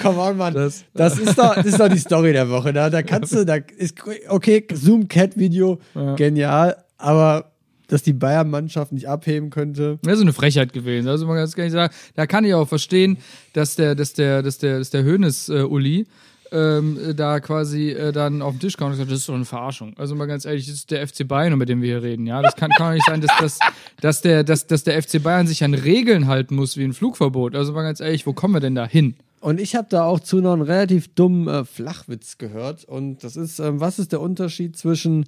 [0.00, 0.54] Come on, Mann.
[0.54, 2.72] Das- Das, ist, doch, das ist doch die Story der Woche.
[2.72, 3.96] Da, da kannst du, da ist,
[4.28, 6.14] okay, Zoom-Cat-Video, Ja.
[6.14, 7.52] genial, aber
[7.88, 9.98] dass die Bayern-Mannschaft nicht abheben könnte.
[10.02, 11.06] Das ist eine Frechheit gewesen.
[11.06, 13.18] Also man kann ganz sagen, da kann ich auch verstehen,
[13.52, 16.06] dass der, dass der, dass der, dass der Hönes äh, Uli
[16.52, 19.44] ähm, da quasi äh, dann auf den Tisch kam und gesagt, das ist doch eine
[19.44, 19.94] Verarschung.
[19.98, 22.26] Also mal ganz ehrlich, das ist der FC Bayern, über den wir hier reden.
[22.26, 23.58] Ja, das kann, kann doch nicht sein, dass, dass,
[24.00, 27.54] dass, der, dass, dass der FC Bayern sich an Regeln halten muss wie ein Flugverbot.
[27.54, 29.16] Also mal ganz ehrlich, wo kommen wir denn da hin?
[29.40, 32.84] Und ich habe da auch zu noch einen relativ dummen äh, Flachwitz gehört.
[32.84, 35.26] Und das ist, ähm, was ist der Unterschied zwischen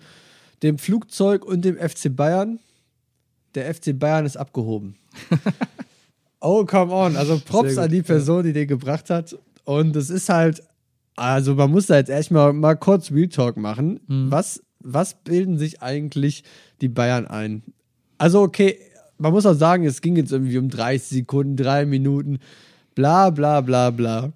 [0.62, 2.58] dem Flugzeug und dem FC Bayern?
[3.54, 4.96] Der FC Bayern ist abgehoben.
[6.40, 7.16] oh, come on.
[7.16, 9.36] Also Props an die Person, die den gebracht hat.
[9.64, 10.62] Und es ist halt,
[11.18, 14.00] also man muss da jetzt erstmal mal kurz Real Talk machen.
[14.30, 16.44] Was, was bilden sich eigentlich
[16.80, 17.62] die Bayern ein?
[18.18, 18.78] Also, okay,
[19.18, 22.38] man muss auch sagen, es ging jetzt irgendwie um 30 Sekunden, drei Minuten,
[22.94, 24.32] bla bla bla bla.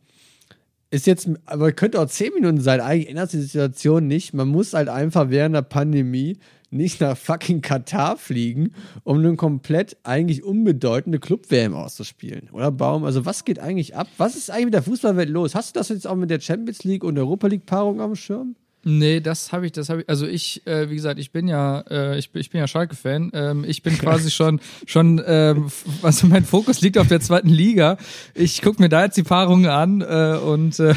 [0.91, 2.81] Ist jetzt, aber könnte auch 10 Minuten sein.
[2.81, 4.35] Eigentlich ändert sich die Situation nicht.
[4.35, 6.39] Man muss halt einfach während der Pandemie
[6.73, 8.73] nicht nach fucking Katar fliegen,
[9.05, 12.49] um eine komplett eigentlich unbedeutende Club-WM auszuspielen.
[12.53, 13.05] Oder Baum?
[13.05, 14.09] Also, was geht eigentlich ab?
[14.17, 15.55] Was ist eigentlich mit der Fußballwelt los?
[15.55, 18.57] Hast du das jetzt auch mit der Champions League und Europa League-Paarung am Schirm?
[18.85, 21.83] Nee, das habe ich, das habe ich, also ich, äh, wie gesagt, ich bin ja,
[21.89, 23.31] äh, ich, bin- ich bin ja Schalke-Fan.
[23.33, 25.69] Ähm, ich bin quasi schon, schon, ähm,
[26.03, 27.97] also mein Fokus liegt auf der zweiten Liga.
[28.35, 30.95] Ich gucke mir da jetzt die Paarungen an äh, und äh,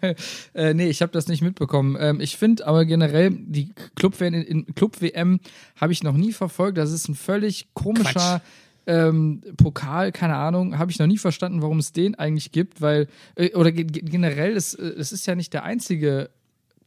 [0.54, 1.96] äh, nee, ich habe das nicht mitbekommen.
[1.98, 5.40] Ähm, ich finde aber generell die Club-WM in Club-WM
[5.80, 6.78] habe ich noch nie verfolgt.
[6.78, 8.42] Das ist ein völlig komischer
[8.86, 13.08] ähm, Pokal, keine Ahnung, habe ich noch nie verstanden, warum es den eigentlich gibt, weil,
[13.34, 16.28] äh, oder ge- ge- generell, es, äh, es ist ja nicht der einzige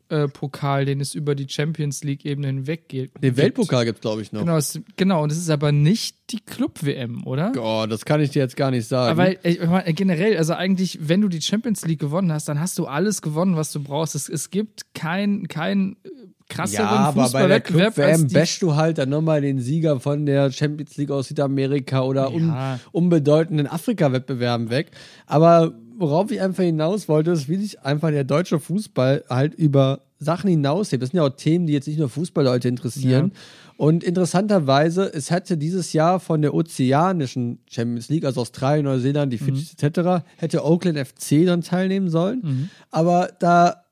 [0.10, 3.12] äh, Pokal, den es über die Champions League-Ebene hinweg geht.
[3.22, 4.42] Den Weltpokal gibt es, glaube ich, noch.
[4.42, 7.52] Genau, es, genau, und es ist aber nicht die Club-WM, oder?
[7.58, 9.12] Oh, das kann ich dir jetzt gar nicht sagen.
[9.20, 12.78] Aber ich meine, generell, also eigentlich, wenn du die Champions League gewonnen hast, dann hast
[12.78, 14.16] du alles gewonnen, was du brauchst.
[14.16, 16.10] Es, es gibt kein, kein äh,
[16.50, 20.26] krasseren ja, aber bei der Club-WM die bashst du halt dann nochmal den Sieger von
[20.26, 22.80] der Champions League aus Südamerika oder un Ja.
[22.94, 24.92] unbedeutenden Afrika-Wettbewerben weg.
[25.26, 30.02] Aber worauf ich einfach hinaus wollte, ist, wie sich einfach der deutsche Fußball halt über
[30.20, 31.02] Sachen hinaushebt.
[31.02, 33.32] Das sind ja auch Themen, die jetzt nicht nur Fußballleute interessieren.
[33.78, 39.38] Und interessanterweise, es hätte dieses Jahr von der ozeanischen Champions League, also Australien, Neuseeland, die
[39.38, 42.70] Fidschis etc., hätte Oakland FC dann teilnehmen sollen.
[42.90, 43.84] Aber da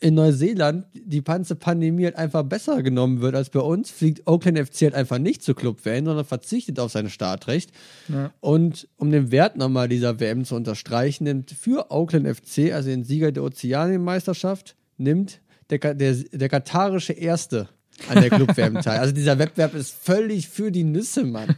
[0.00, 4.58] in Neuseeland die ganze Pandemie halt einfach besser genommen wird als bei uns, fliegt Oakland
[4.58, 7.70] FC halt einfach nicht zur Club WM, sondern verzichtet auf sein Startrecht.
[8.40, 13.04] Und um den Wert nochmal dieser WM zu unterstreichen, nimmt für Oakland FC, also den
[13.04, 17.68] Sieger der Ozeanienmeisterschaft, nimmt der, der, der katarische Erste
[18.08, 19.00] an der Club WM teil.
[19.00, 21.54] Also dieser Wettbewerb ist völlig für die Nüsse, Mann.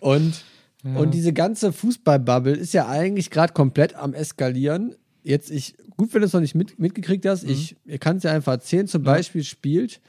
[0.00, 0.44] Und,
[0.82, 4.94] und diese ganze Fußballbubble ist ja eigentlich gerade komplett am Eskalieren.
[5.22, 8.22] Jetzt, ich, gut, wenn du es noch nicht mit, mitgekriegt hast, ich, ich kann es
[8.22, 8.86] dir einfach erzählen.
[8.86, 10.00] Zum Beispiel spielt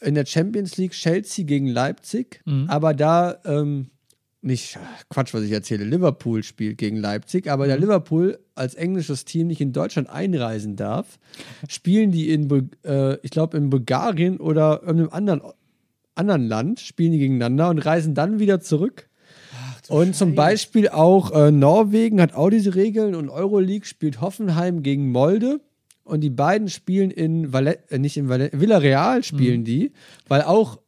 [0.00, 3.90] in der Champions League Chelsea gegen Leipzig, aber da, ähm,
[4.42, 4.78] nicht
[5.08, 9.62] Quatsch, was ich erzähle, Liverpool spielt gegen Leipzig, aber da Liverpool als englisches Team nicht
[9.62, 11.18] in Deutschland einreisen darf,
[11.66, 15.40] spielen die in, Bul äh, ich glaube, in Bulgarien oder irgendeinem anderen,
[16.14, 19.08] anderen Land, spielen die gegeneinander und reisen dann wieder zurück.
[19.88, 25.10] Und zum Beispiel auch äh, Norwegen hat auch diese Regeln und Euroleague spielt Hoffenheim gegen
[25.10, 25.60] Molde.
[26.04, 29.92] Und die beiden spielen in Valle äh, nicht in Valle Villarreal spielen die,
[30.28, 30.78] weil auch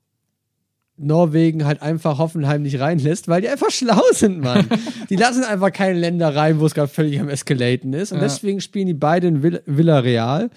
[0.98, 4.66] Norwegen halt einfach Hoffenheim nicht reinlässt, weil die einfach schlau sind, Mann.
[5.11, 8.12] die lassen einfach keine Länder rein, wo es gerade völlig am Eskalaten ist.
[8.12, 8.24] Und Ja.
[8.24, 10.50] deswegen spielen die beiden in Vill Villarreal.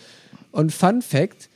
[0.52, 1.50] Und Fun Fact: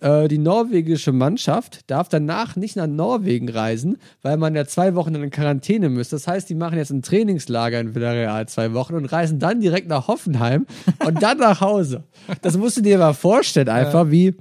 [0.00, 5.14] äh, Die norwegische Mannschaft darf danach nicht nach Norwegen reisen, weil man ja zwei Wochen
[5.14, 6.16] in Quarantäne müsste.
[6.16, 9.88] Das heißt, die machen jetzt ein Trainingslager in Villarreal zwei Wochen und reisen dann direkt
[9.88, 10.66] nach Hoffenheim
[11.04, 12.04] und dann nach Hause.
[12.42, 14.34] Das musst du dir mal vorstellen, einfach wie.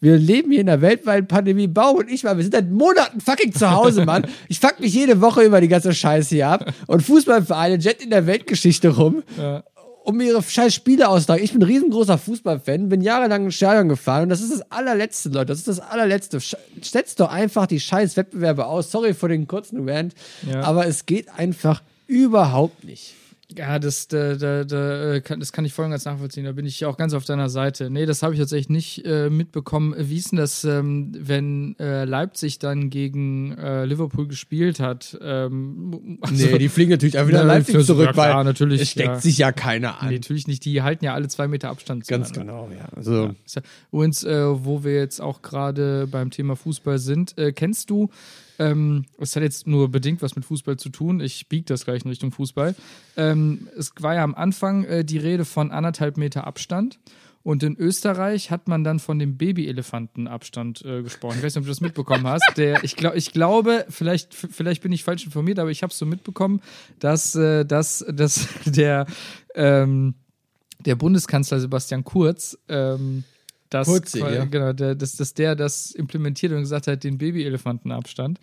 [0.00, 1.68] Wir leben hier in der weltweiten Pandemie.
[1.68, 4.26] Bau und ich mal, wir sind seit Monaten fucking zu Hause, Mann.
[4.48, 6.72] Ich fuck mich jede Woche über die ganze Scheiße hier ab.
[6.88, 9.22] Und Fußballvereine jetten in der Weltgeschichte rum,
[10.04, 11.44] um ihre scheiß Spiele auszutragen.
[11.44, 15.28] Ich bin ein riesengroßer Fußballfan, bin jahrelang in Stadion gefahren und das ist das allerletzte,
[15.28, 15.46] Leute.
[15.46, 16.38] Das ist das allerletzte.
[16.82, 18.90] Setzt doch einfach die scheiß Wettbewerbe aus.
[18.90, 20.14] Sorry für den kurzen Rant,
[20.50, 20.62] Ja.
[20.62, 23.14] aber es geht einfach überhaupt nicht.
[23.56, 26.44] Ja, das, da, da, da, äh, kann, das kann ich voll und ganz nachvollziehen.
[26.44, 27.90] Da bin ich auch ganz auf deiner Seite.
[27.90, 29.94] Nee, das habe ich tatsächlich nicht äh, mitbekommen.
[29.98, 35.18] Wie ist denn das, ähm, wenn äh, Leipzig dann gegen äh, Liverpool gespielt hat?
[35.22, 38.44] Ähm, also- Nee, die fliegen natürlich einfach wieder Ja, Leipzig für- zurück, ja, klar, weil
[38.44, 39.20] natürlich, es steckt ja.
[39.20, 40.08] sich ja keiner an.
[40.08, 40.64] Nee, natürlich nicht.
[40.64, 42.86] Die halten ja alle zwei Meter Abstand Ganz genau, ja.
[42.96, 43.62] Also, ja-
[43.92, 48.10] Übrigens, äh, wo wir jetzt auch gerade beim Thema Fußball sind, äh, kennst du,
[48.62, 52.04] ähm, es hat jetzt nur bedingt was mit Fußball zu tun, ich biege das gleich
[52.04, 52.74] in Richtung Fußball.
[53.16, 56.98] Ähm, es war ja am Anfang äh, die Rede von anderthalb Meter Abstand.
[57.44, 61.38] Und in Österreich hat man dann von dem Babyelefantenabstand äh, gesprochen.
[61.38, 62.56] Ich weiß nicht, ob du das mitbekommen hast.
[62.56, 66.06] Der, ich, glaub, ich glaube, vielleicht, vielleicht bin ich falsch informiert, aber ich habe so
[66.06, 66.62] mitbekommen,
[67.00, 69.06] dass, äh, dass, dass der,
[69.56, 70.14] ähm,
[70.78, 73.24] der Bundeskanzler Sebastian Kurz ähm,
[73.74, 74.44] das, Kurzi, qua- ja.
[74.44, 78.38] genau, der, dass, dass der das implementiert und gesagt hat, den Babyelefantenabstand.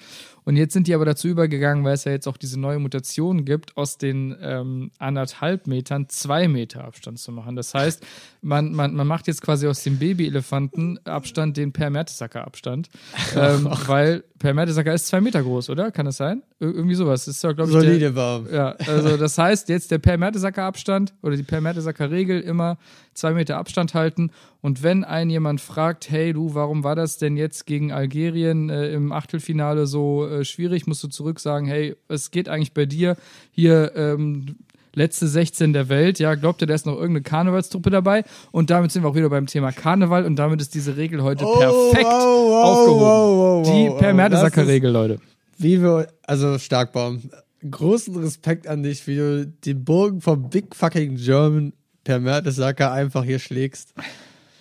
[0.49, 3.45] Und jetzt sind die aber dazu übergegangen, weil es ja jetzt auch diese neue Mutation
[3.45, 7.55] gibt, aus den ähm, anderthalb Metern zwei Meter Abstand zu machen.
[7.55, 8.03] Das heißt,
[8.41, 12.89] man, man, man macht jetzt quasi aus dem Babyelefantenabstand den Per Mertesacker Abstand,
[13.35, 15.91] ähm, weil Per Mertesacker ist zwei Meter groß, oder?
[15.91, 16.41] Kann das sein?
[16.59, 17.25] Ir irgendwie sowas.
[17.25, 18.49] Das ist ja, glaube ich, solide war.
[18.51, 22.79] ja, also das heißt jetzt der per Mertesacker Abstand oder die per Mertesacker Regel immer
[23.13, 24.31] zwei Meter Abstand halten.
[24.61, 28.91] Und wenn ein jemand fragt, hey du, warum war das denn jetzt gegen Algerien äh,
[28.91, 33.17] im Achtelfinale so äh, schwierig, musst du zurück sagen, hey, es geht eigentlich bei dir
[33.51, 34.55] hier ähm,
[34.95, 38.23] letzte 16 der Welt, ja, glaubt ihr, da ist noch irgendeine Karnevalstruppe dabei?
[38.51, 41.45] Und damit sind wir auch wieder beim Thema Karneval und damit ist diese Regel heute
[41.45, 43.63] perfekt wow, wow, aufgehoben.
[43.95, 45.19] die per Mertesacker Das ist- Regel, Leute.
[45.57, 47.21] Wie wir, also Starkbaum,
[47.69, 51.73] großen Respekt an dich, wie du den Bogen vom Big Fucking German
[52.05, 53.93] per Mertesacker einfach hier schlägst.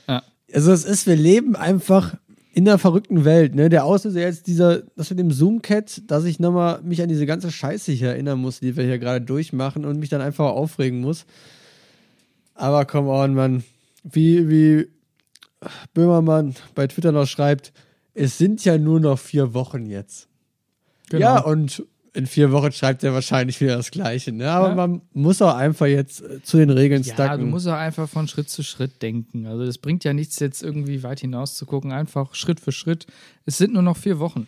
[0.08, 0.22] Ja.
[0.52, 2.14] Also es ist, wir leben einfach
[2.58, 3.68] in einer verrückten Welt, ne?
[3.68, 7.52] Der Auslöser jetzt dieser, das mit dem Zoom-Cat, dass ich nochmal mich an diese ganze
[7.52, 11.24] Scheiße hier erinnern muss, die wir hier gerade durchmachen und mich dann einfach aufregen muss.
[12.56, 13.62] Aber come on, Mann.
[14.02, 14.88] Wie, wie
[15.94, 17.72] Böhmermann bei Twitter noch schreibt,
[18.14, 20.26] es sind ja nur noch vier Wochen jetzt.
[21.10, 21.20] Genau.
[21.20, 24.32] Ja, und in vier Wochen schreibt er wahrscheinlich wieder das Gleiche.
[24.32, 24.50] Ne?
[24.50, 24.74] Aber Ja.
[24.74, 27.40] man muss auch einfach jetzt äh, zu den Regeln Ja, stacken.
[27.44, 29.46] du musst auch einfach von Schritt zu Schritt denken.
[29.46, 31.92] Also es bringt ja nichts, jetzt irgendwie weit hinaus zu gucken.
[31.92, 33.06] Einfach Schritt für Schritt.
[33.46, 34.46] Es sind nur noch vier Wochen.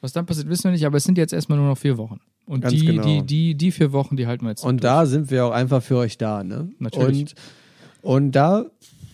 [0.00, 2.20] Was dann passiert, wissen wir nicht, aber es sind jetzt erstmal nur noch vier Wochen.
[2.46, 3.02] Und Ganz die, genau.
[3.02, 4.64] die, die, die vier Wochen, die halten wir jetzt.
[4.64, 6.70] Und da sind wir auch einfach für euch da, ne?
[6.78, 7.34] Natürlich.
[8.02, 8.64] Und, und da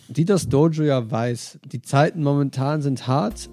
[0.08, 3.48] Dieters Dojo ja weiß, die Zeiten momentan sind hart.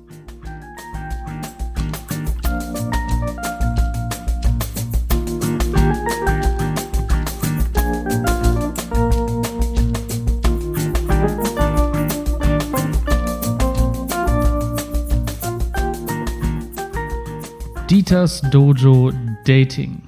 [18.12, 19.14] Dieters Dojo
[19.46, 20.02] Dating.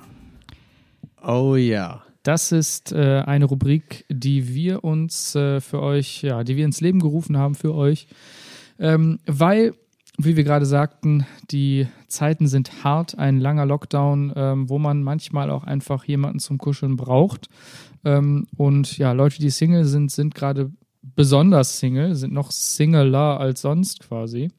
[1.25, 2.03] Oh ja.
[2.23, 6.81] Das ist äh, eine Rubrik, die wir uns äh, für euch, ja, die wir ins
[6.81, 8.07] Leben gerufen haben für euch,
[8.77, 9.73] ähm, weil,
[10.17, 15.49] wie wir gerade sagten, die Zeiten sind hart, ein langer Lockdown, ähm, wo man manchmal
[15.49, 17.47] auch einfach jemanden zum Kuscheln braucht.
[18.03, 23.61] Ähm, und ja, Leute, die Single sind, sind gerade besonders Single, sind noch singler als
[23.61, 24.51] sonst quasi.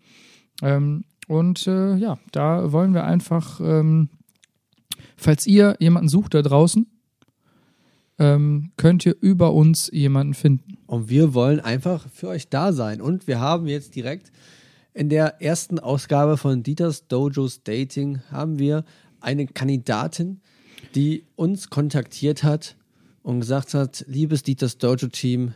[0.62, 4.08] Ähm, und äh, ja, da wollen wir einfach, ähm,
[5.16, 6.86] falls ihr jemanden sucht da draußen,
[8.18, 10.78] ähm, könnt ihr über uns jemanden finden.
[10.86, 13.00] Und wir wollen einfach für euch da sein.
[13.00, 14.30] Und wir haben jetzt direkt
[14.92, 18.84] in der ersten Ausgabe von Dieters Dojos Dating haben wir
[19.20, 20.40] eine Kandidatin,
[20.94, 22.76] die uns kontaktiert hat
[23.22, 25.54] und gesagt hat, liebes Dieters Dojo Team,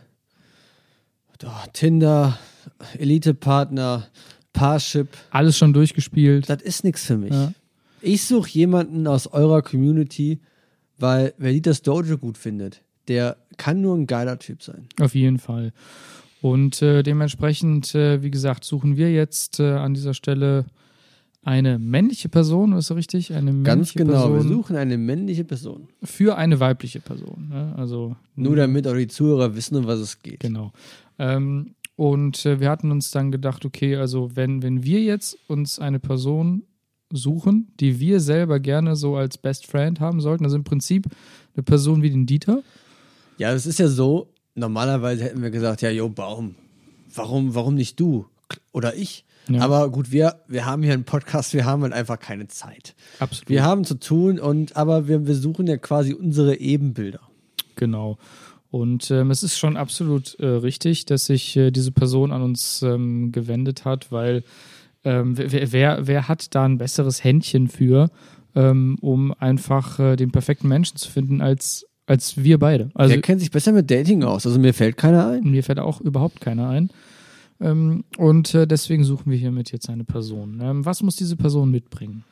[1.45, 2.37] oh, Tinder,
[2.97, 4.07] Elite-Partner,
[4.53, 6.49] Parship, Alles schon durchgespielt.
[6.49, 7.31] das ist nichts für mich.
[7.31, 7.53] Ja.
[8.01, 10.39] Ich suche jemanden aus eurer Community,
[10.97, 14.87] weil wer Dieters Dojo gut findet, der kann nur ein geiler Typ sein.
[14.99, 15.73] Auf jeden Fall.
[16.41, 20.65] Und äh, dementsprechend, äh, wie gesagt, suchen wir jetzt äh, an dieser Stelle
[21.43, 23.33] eine männliche Person, ist das richtig?
[23.33, 25.87] Eine männliche Ganz genau, wir Person suchen eine männliche Person.
[26.03, 27.47] für eine weibliche Person.
[27.49, 27.73] Ne?
[27.77, 30.39] Also Nur damit auch die Zuhörer wissen, um was es geht.
[30.41, 30.71] Genau.
[31.17, 35.79] Ähm, und äh, wir hatten uns dann gedacht, okay, also wenn, wenn wir jetzt uns
[35.79, 36.63] eine Person
[37.11, 41.07] suchen, die wir selber gerne so als Best Friend haben sollten, also im Prinzip
[41.55, 42.63] eine Person wie den Dieter,
[43.37, 46.55] Ja, es ist ja so, normalerweise hätten wir gesagt, ja, jo, Baum,
[47.13, 48.25] warum, warum nicht du
[48.71, 49.25] oder ich?
[49.49, 49.59] Ja.
[49.59, 52.95] Aber gut, wir, wir haben hier einen Podcast, wir haben halt einfach keine Zeit.
[53.19, 53.49] absolut.
[53.49, 57.19] Wir haben zu tun und aber wir, wir suchen ja quasi unsere Ebenbilder.
[57.75, 58.17] Genau.
[58.71, 62.83] Und ähm, es ist schon absolut äh, richtig, dass sich äh, diese Person an uns
[62.83, 64.43] ähm, gewendet hat, weil
[65.03, 68.11] ähm, wer, wer, wer hat da ein besseres Händchen für,
[68.55, 72.91] ähm, um einfach äh, den perfekten Menschen zu finden als, als wir beide?
[72.93, 74.45] Also Wer kennt sich besser mit Dating aus?
[74.45, 75.49] Also mir fällt keiner ein.
[75.49, 76.89] mir fällt auch überhaupt keiner ein.
[77.61, 80.59] Ähm, und äh, deswegen suchen wir hiermit jetzt eine Person.
[80.61, 82.23] Ähm, was muss diese Person mitbringen?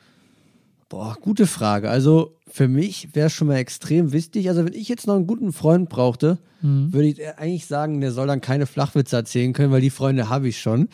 [0.88, 1.90] Boah, gute Frage.
[1.90, 4.48] Also für mich wäre es schon mal extrem wichtig.
[4.48, 8.26] Also wenn ich jetzt noch einen guten Freund brauchte, würde ich eigentlich sagen, der soll
[8.26, 10.88] dann keine Flachwitze erzählen können, weil die Freunde habe ich schon.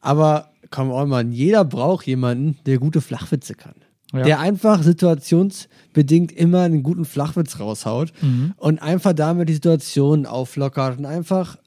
[0.00, 3.74] Aber come on, man, jeder braucht jemanden, der gute Flachwitze kann.
[4.12, 4.22] Ja.
[4.22, 8.12] Der einfach situationsbedingt immer einen guten Flachwitz raushaut
[8.56, 11.58] und einfach damit die Situation auflockert und einfach,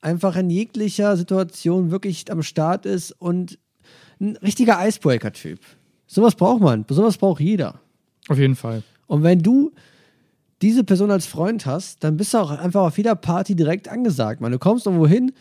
[0.00, 3.58] einfach in jeglicher Situation wirklich am Start ist und
[4.20, 5.60] ein richtiger Icebreaker-Typ.
[6.06, 6.84] Sowas braucht man.
[6.88, 7.80] Sowas braucht jeder.
[8.28, 8.82] Auf jeden Fall.
[9.06, 9.72] Und wenn du
[10.62, 14.40] diese Person als Freund hast, dann bist du auch einfach auf jeder Party direkt angesagt.
[14.40, 15.32] Man, du kommst irgendwo hin,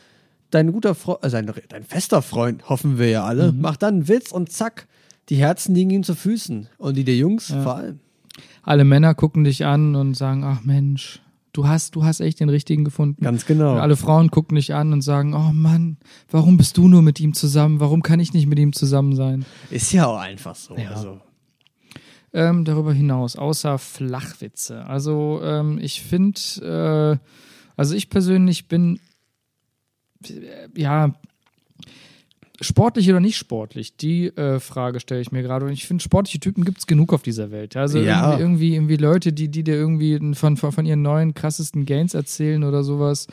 [0.50, 4.08] dein guter Freund, also dein, dein fester Freund, hoffen wir ja alle, macht dann einen
[4.08, 4.88] Witz und zack,
[5.30, 6.68] die Herzen liegen ihm zu Füßen.
[6.78, 8.00] Und die der Jungs vor allem.
[8.64, 11.22] Alle Männer gucken dich an und sagen, ach Mensch,
[11.54, 13.24] du hast, du hast echt den richtigen gefunden.
[13.24, 13.74] Ganz genau.
[13.74, 15.98] Und alle Frauen gucken dich an und sagen, oh Mann,
[16.30, 17.80] warum bist du nur mit ihm zusammen?
[17.80, 19.46] Warum kann ich nicht mit ihm zusammen sein?
[19.70, 20.76] Ist ja auch einfach so.
[20.76, 20.90] Ja.
[20.90, 21.22] Also,
[22.34, 24.86] Ähm, darüber hinaus, außer Flachwitze.
[24.88, 27.28] Also ähm, ich finde, äh,
[27.78, 29.00] also ich persönlich bin,
[30.28, 31.14] äh, ja,
[32.64, 35.66] sportlich oder nicht sportlich, die äh, Frage stelle ich mir gerade.
[35.66, 37.76] Und ich finde, sportliche Typen gibt es genug auf dieser Welt.
[37.78, 38.32] Also Ja.
[38.32, 42.14] irgendwie, irgendwie, irgendwie Leute, die, die dir irgendwie von, von, von ihren neuen, krassesten Gains
[42.14, 43.28] erzählen oder sowas.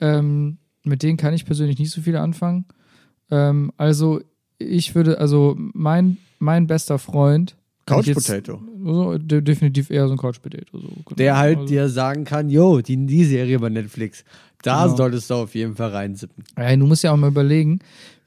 [0.00, 2.64] Ähm, mit denen kann ich persönlich nicht so viel anfangen.
[3.30, 4.20] Ähm, also
[4.58, 8.60] ich würde, also mein, mein bester Freund Couch Potato.
[9.18, 10.78] de definitiv eher so ein Couch Potato.
[10.78, 11.16] So, genau.
[11.16, 14.24] Der halt also, dir sagen kann, yo, die, die Serie bei Netflix,
[14.62, 14.96] da Genau.
[14.96, 16.44] solltest du auf jeden Fall reinsippen.
[16.58, 17.78] Ja, du musst ja auch mal überlegen,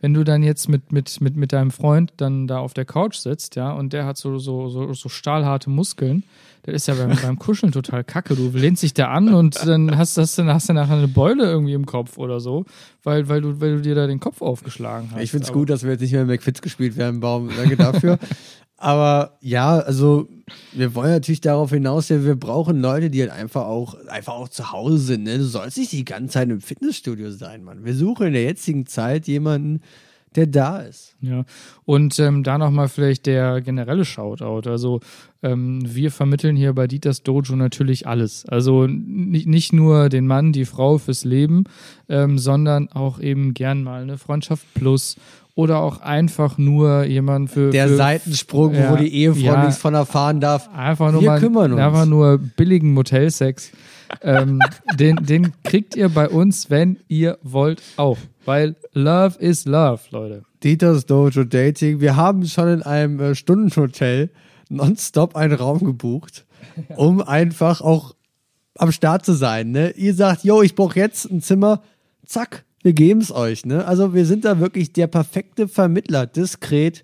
[0.02, 3.16] wenn du dann jetzt mit, mit, mit, mit deinem Freund dann da auf der Couch
[3.16, 6.24] sitzt, ja, und der hat so, so, so, so stahlharte Muskeln,
[6.64, 8.36] das ist ja beim, beim Kuscheln total kacke.
[8.36, 11.46] Du lehnst dich da an und dann hast, hast, du, hast du nachher eine Beule
[11.46, 12.66] irgendwie im Kopf oder so,
[13.04, 15.22] weil, weil, du, weil du dir da den Kopf aufgeschlagen hast.
[15.22, 17.50] Ich finde es gut, dass wir jetzt nicht mehr McFits gespielt werden, Baum.
[17.56, 18.20] Danke dafür.
[18.82, 20.28] Aber ja, also
[20.72, 24.50] wir wollen natürlich darauf hinaus, ja, wir brauchen Leute, die halt einfach auch, einfach auch
[24.50, 25.24] zu Hause sind.
[25.24, 25.38] Ne?
[25.38, 27.86] Du sollst nicht die ganze Zeit im Fitnessstudio sein, Mann.
[27.86, 29.82] Wir suchen in der jetzigen Zeit jemanden,
[30.36, 31.16] der da ist.
[31.22, 31.44] Ja,
[31.86, 34.68] und ähm, da nochmal vielleicht der generelle Shoutout.
[34.68, 35.00] Also
[35.44, 38.46] ähm, wir vermitteln hier bei Dieters Dojo natürlich alles.
[38.48, 41.66] Also nicht, nur den Mann, die Frau fürs Leben,
[42.10, 45.18] ähm, sondern auch eben gern mal eine Freundschaft plus
[45.56, 49.66] oder auch einfach nur jemand für Der für, Seitensprung, Ja, wo die Ehefrau ja.
[49.66, 50.70] nichts von erfahren darf.
[50.74, 51.82] Einfach nur Wir mal kümmern uns.
[51.82, 53.72] einfach nur billigen Motelsex.
[54.22, 54.60] ähm,
[55.00, 58.18] den, den kriegt ihr bei uns, wenn ihr wollt, auch.
[58.46, 60.44] Weil Love is Love, Leute.
[60.64, 62.00] Dieters Dojo Dating.
[62.02, 64.30] Wir haben schon in einem äh, Stundenhotel
[64.70, 66.46] nonstop einen Raum gebucht,
[66.96, 68.16] um einfach auch
[68.78, 69.72] am Start zu sein.
[69.72, 69.92] Ne?
[69.92, 71.82] Ihr sagt, yo, ich brauche jetzt ein Zimmer,
[72.26, 73.66] zack, wir geben es euch.
[73.66, 73.86] Ne?
[73.86, 77.04] Also wir sind da wirklich der perfekte Vermittler, diskret.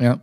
[0.00, 0.20] Ja.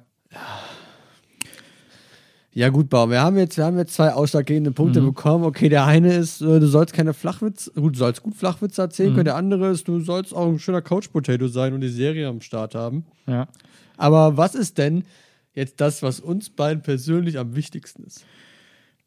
[2.53, 5.05] Ja gut, Baum, wir haben jetzt, wir haben jetzt zwei ausschlaggebende Punkte Mhm.
[5.05, 5.45] bekommen.
[5.45, 9.11] Okay, der eine ist, äh, du sollst keine Flachwitz, gut, du sollst gut Flachwitze erzählen
[9.11, 9.15] Mhm.
[9.15, 9.25] können.
[9.25, 12.75] Der andere ist, du sollst auch ein schöner Couch-Potato sein und die Serie am Start
[12.75, 13.05] haben.
[13.25, 13.47] Ja.
[13.95, 15.05] Aber was ist denn
[15.53, 18.25] jetzt das, was uns beiden persönlich am wichtigsten ist?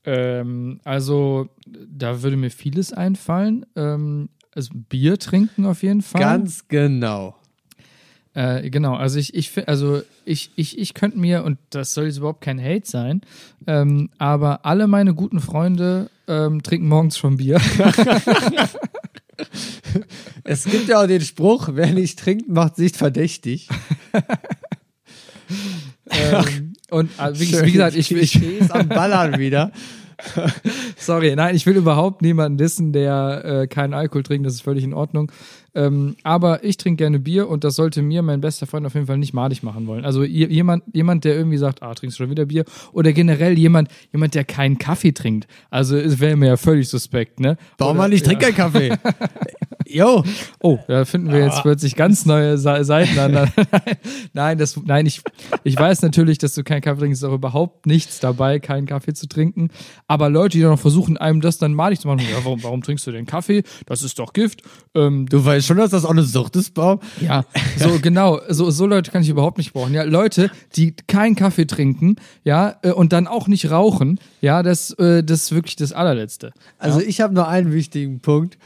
[0.07, 3.67] Ähm, also, da würde mir vieles einfallen.
[3.77, 6.21] Ähm, also Bier trinken auf jeden Fall.
[6.21, 7.37] Ganz genau.
[8.35, 12.19] Äh, genau, also ich, ich also ich, ich, ich könnte mir, und das soll jetzt
[12.19, 13.21] überhaupt kein Hate sein,
[13.67, 17.61] ähm, aber alle meine guten Freunde ähm, trinken morgens schon Bier.
[20.45, 23.69] Es gibt ja auch den Spruch, wer nicht trinkt, macht sich verdächtig.
[26.11, 29.73] ähm, und äh, wie, wie gesagt, ich, ich, Klischees am Ballern wieder.
[30.97, 34.85] Sorry, nein, ich will überhaupt niemanden dissen, der äh, keinen Alkohol trinkt, das ist völlig
[34.85, 35.31] in Ordnung.
[35.77, 39.07] Ähm, aber ich trinke gerne Bier und das sollte mir mein bester Freund auf jeden
[39.07, 40.05] Fall nicht madig machen wollen.
[40.05, 42.65] Also jemand, jemand, der irgendwie sagt, ah, trinkst du schon wieder Bier?
[42.93, 45.49] Oder generell jemand, jemand, der keinen Kaffee trinkt.
[45.71, 47.57] Also es wäre mir ja völlig suspekt, ne?
[47.79, 48.91] Warum Oder- man nicht trinkt keinen Kaffee?
[49.87, 50.25] Jo,
[50.61, 53.51] Oh, da finden wir jetzt plötzlich ganz neue Seiten an.
[54.33, 55.21] nein, das, nein, ich,
[55.63, 59.13] ich weiß natürlich, dass du keinen Kaffee trinkst, ist auch überhaupt nichts dabei, keinen Kaffee
[59.13, 59.69] zu trinken.
[60.07, 62.83] Aber Leute, die dann noch versuchen, einem das dann malig zu machen, ja, warum, warum
[62.83, 63.63] trinkst du denn Kaffee?
[63.87, 64.63] Das ist doch Gift.
[64.95, 67.01] Ähm, du weißt schon, dass das auch eine Sucht ist, Baum.
[67.21, 67.45] ja,
[67.77, 69.93] so genau, so, so Leute kann ich überhaupt nicht brauchen.
[69.93, 74.93] Ja, Leute, die keinen Kaffee trinken, ja, äh, und dann auch nicht rauchen, ja, das,
[74.93, 76.53] äh, das ist wirklich das allerletzte.
[76.79, 78.57] Also ich habe nur einen wichtigen Punkt.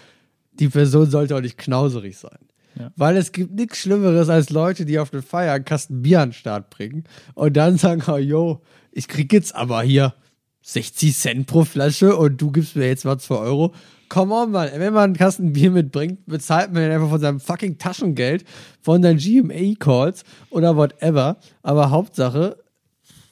[0.59, 2.38] Die Person sollte auch nicht knauserig sein.
[2.79, 2.92] Ja.
[2.97, 6.29] Weil es gibt nichts Schlimmeres als Leute, die auf den Feier einen Kasten Bier an
[6.29, 10.14] den Start bringen und dann sagen, oh, yo, ich krieg jetzt aber hier
[10.62, 13.75] 60 Cent pro Flasche und du gibst mir jetzt mal 2 Euro.
[14.09, 14.71] Come on, Mann.
[14.75, 18.44] Wenn man einen Kasten Bier mitbringt, bezahlt man den einfach von seinem fucking Taschengeld,
[18.81, 21.38] von seinen GMA-Calls oder whatever.
[21.62, 22.59] Aber Hauptsache,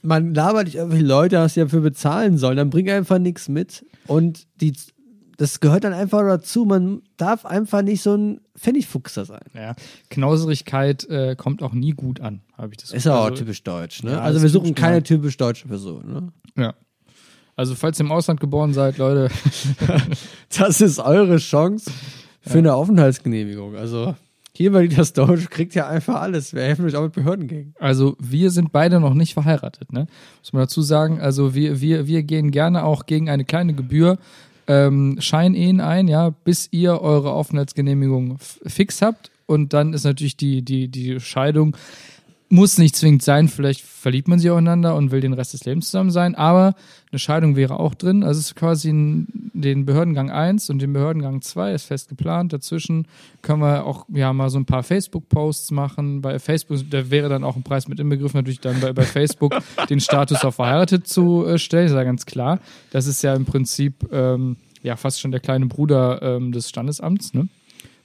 [0.02, 2.56] man labert nicht irgendwelche Leute, dass sie dafür bezahlen sollen.
[2.56, 3.84] Dann bring einfach nichts mit.
[4.06, 4.74] Und die,
[5.37, 6.64] das gehört dann einfach dazu.
[6.64, 9.44] Man darf einfach nicht so ein Pfennigfuchser sein.
[9.55, 9.75] Ja,
[10.11, 13.62] Knauserigkeit äh, kommt auch nie gut an, habe ich das Ist ja auch also, typisch
[13.62, 14.12] deutsch, ne?
[14.12, 15.01] Ja, also wir suchen keine ja.
[15.03, 16.33] typisch deutsche Person, ne?
[16.57, 16.75] Ja.
[17.59, 19.31] Also, falls ihr im Ausland geboren seid, Leute,
[20.59, 21.90] Das ist eure Chance
[22.40, 23.77] für eine Aufenthaltsgenehmigung.
[23.77, 24.14] Also
[24.53, 26.55] hier bei das Deutsch kriegt ja einfach alles.
[26.55, 27.75] Wir helfen euch auch mit Behörden gegen.
[27.79, 30.07] also wir sind beide noch nicht verheiratet, ne?
[30.40, 31.20] Muss man dazu sagen.
[31.20, 34.18] Also wir, wir, wir gehen gerne auch gegen eine kleine Gebühr
[34.66, 39.31] ähm, Scheinehen ein, ja, bis ihr eure Aufenthaltsgenehmigung fix habt.
[39.46, 41.76] Und dann ist natürlich die, die, die Scheidung,
[42.48, 45.87] muss nicht zwingend sein, vielleicht verliebt man sich aufeinander und will den Rest des Lebens
[45.87, 46.74] zusammen sein, aber
[47.11, 48.22] eine Scheidung wäre auch drin.
[48.22, 52.52] Also es ist quasi ein, den Behördengang 1 und den Behördengang 2 ist fest geplant.
[52.52, 53.09] Dazwischen
[53.42, 56.20] können wir auch ja mal so ein paar Facebook-Posts machen.
[56.20, 59.56] Bei Facebook, da wäre dann auch ein Preis mit inbegriffen, natürlich dann bei, bei Facebook
[59.90, 62.61] den Status auf verheiratet zu äh, stellen, ist ja ganz klar.
[62.90, 67.35] Das ist ja im Prinzip ähm, ja fast schon der kleine Bruder ähm, des Standesamts,
[67.35, 67.48] ne?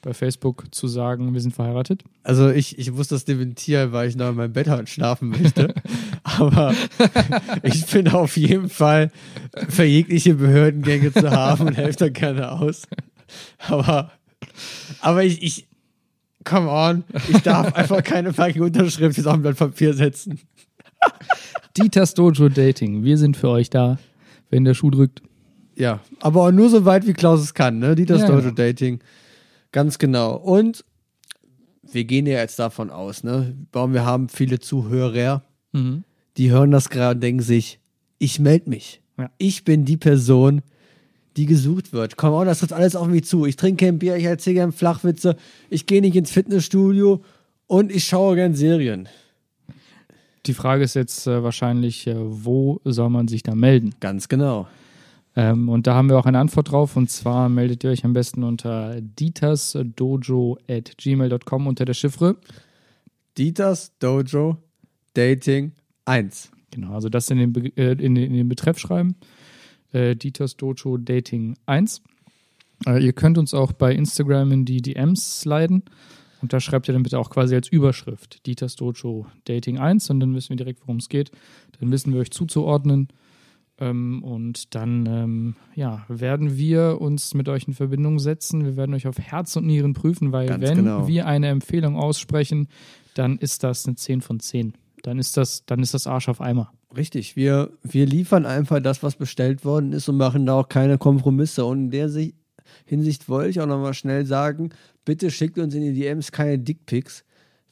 [0.02, 2.04] Bei Facebook zu sagen, wir sind verheiratet.
[2.24, 5.76] Also ich, ich muss das dementieren, weil ich noch in meinem Bett halt schlafen möchte.
[6.24, 6.74] Aber
[7.62, 9.12] ich bin auf jeden Fall
[9.70, 12.84] für jegliche Behördengänge zu haben und helfe da gerne aus.
[13.60, 14.12] Aber,
[15.02, 15.68] aber ich, ich,
[16.44, 20.40] come on, ich darf einfach keine fucking Unterschrift jetzt auf ein Blatt Papier setzen.
[21.78, 23.04] Dieters Dojo Dating.
[23.04, 23.98] Wir sind für euch da,
[24.50, 25.22] wenn der Schuh drückt.
[25.76, 27.96] Ja, aber auch nur so weit, wie Klaus es kann, ne?
[27.96, 29.00] Dieters Ja, Dojo genau.
[29.72, 30.36] Ganz genau.
[30.36, 30.84] Und
[31.84, 33.56] wir gehen ja jetzt davon aus, ne?
[33.72, 35.44] Warum wir haben viele Zuhörer,
[35.74, 36.04] Mhm.
[36.38, 37.80] die hören das gerade und denken sich,
[38.20, 39.02] ich melde mich.
[39.18, 39.30] Ja.
[39.38, 40.62] Ich bin die Person,
[41.38, 42.18] die gesucht wird.
[42.18, 43.46] Komm on, das trifft alles auf mich zu.
[43.46, 45.38] Ich trinke kein Bier, ich erzähle gern Flachwitze,
[45.70, 47.22] ich gehe nicht ins Fitnessstudio
[47.68, 49.08] und ich schaue gern Serien.
[50.46, 53.94] Die Frage ist jetzt äh, wahrscheinlich, äh, wo soll man sich da melden?
[54.00, 54.68] Ganz genau.
[55.36, 56.98] Ähm, und da haben wir auch eine Antwort drauf.
[56.98, 62.38] Und zwar meldet ihr euch am besten unter dietersdojo.gmail.com unter der Chiffre.
[63.38, 64.58] Dieters Dojo
[65.14, 65.74] Dating
[66.06, 66.52] 1.
[66.72, 69.16] Genau, also das in den, Be äh, in den, in den Betreff schreiben.
[69.94, 72.02] Äh, Dieters Dojo Dating 1.
[72.86, 75.84] Äh, ihr könnt uns auch bei Instagram in die DMs sliden.
[76.42, 80.20] Und da schreibt ihr dann bitte auch quasi als Überschrift Dieters Dojo Dating 1 und
[80.20, 81.32] dann wissen wir direkt, worum es geht.
[81.80, 83.10] Dann wissen wir euch zuzuordnen.
[83.82, 88.64] Ähm, und dann ähm, ja, werden wir uns mit euch in Verbindung setzen.
[88.64, 91.08] Wir werden euch auf Herz und Nieren prüfen, weil Ganz wenn genau.
[91.08, 92.68] wir eine Empfehlung aussprechen,
[93.16, 94.74] dann ist das eine 10 von 10.
[95.04, 96.72] Dann ist das, dann ist das Arsch auf Eimer.
[96.96, 100.98] Richtig, wir, wir liefern einfach das, was bestellt worden ist und machen da auch keine
[100.98, 101.66] Kompromisse.
[101.66, 102.36] Und in der Si-
[102.86, 104.70] Hinsicht wollte ich auch nochmal schnell sagen,
[105.06, 107.24] bitte schickt uns in die DMs keine Dickpics.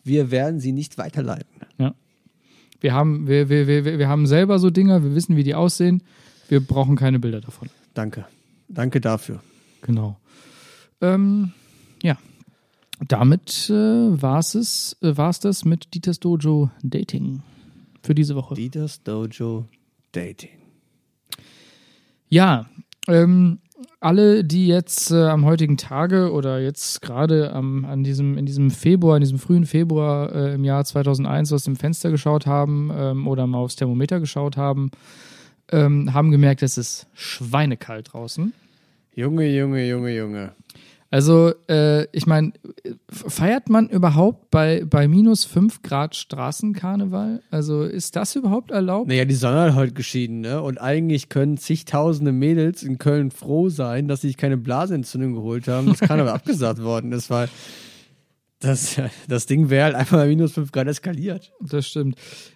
[0.03, 1.61] Wir werden sie nicht weiterleiten.
[2.81, 6.03] Wir haben, wir, wir, wir, wir haben selber so Dinger, wir wissen, wie die aussehen.
[6.47, 7.69] Wir brauchen keine Bilder davon.
[7.93, 8.25] Danke.
[8.67, 9.41] Danke dafür.
[9.81, 10.17] Genau.
[11.01, 11.51] Ähm,
[12.01, 12.17] ja.
[13.07, 17.41] Damit äh, war es äh, war's das mit Dieters Dojo Dating
[18.03, 18.55] für diese Woche.
[18.55, 19.65] Dieters Dojo
[20.11, 20.49] Dating.
[22.27, 22.69] Ja,
[23.07, 23.59] ähm,
[23.99, 29.17] alle, die jetzt äh, am heutigen Tage oder jetzt gerade an diesem, in diesem Februar,
[29.17, 33.47] in diesem frühen Februar äh, im Jahr 2001 aus dem Fenster geschaut haben ähm, oder
[33.47, 34.91] mal aufs Thermometer geschaut haben,
[35.71, 38.53] ähm, haben gemerkt, es ist schweinekalt draußen.
[39.15, 40.51] Junge, Junge, Junge, Junge.
[41.11, 42.53] Also, äh, ich meine,
[43.09, 47.41] feiert man überhaupt bei, bei minus 5 Grad Straßenkarneval?
[47.49, 49.07] Also, ist das überhaupt erlaubt?
[49.07, 50.61] Naja, die Sonne hat heute geschieden, ne?
[50.61, 55.67] Und eigentlich können zigtausende Mädels in Köln froh sein, dass sie sich keine Blasenentzündung geholt
[55.67, 55.87] haben.
[55.87, 57.49] Das kann aber abgesagt worden ist, weil
[58.59, 61.51] das, das Ding wäre halt einfach bei minus 5 Grad eskaliert.
[61.61, 62.15] Das stimmt.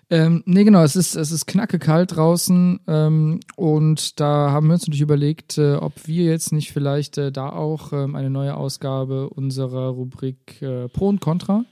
[0.09, 4.73] Ähm, nee, genau, es ist, es ist knacke kalt draußen ähm, und da haben wir
[4.73, 8.55] uns natürlich überlegt, äh, ob wir jetzt nicht vielleicht äh, da auch ähm, eine neue
[8.55, 11.65] Ausgabe unserer Rubrik äh, Pro und Contra,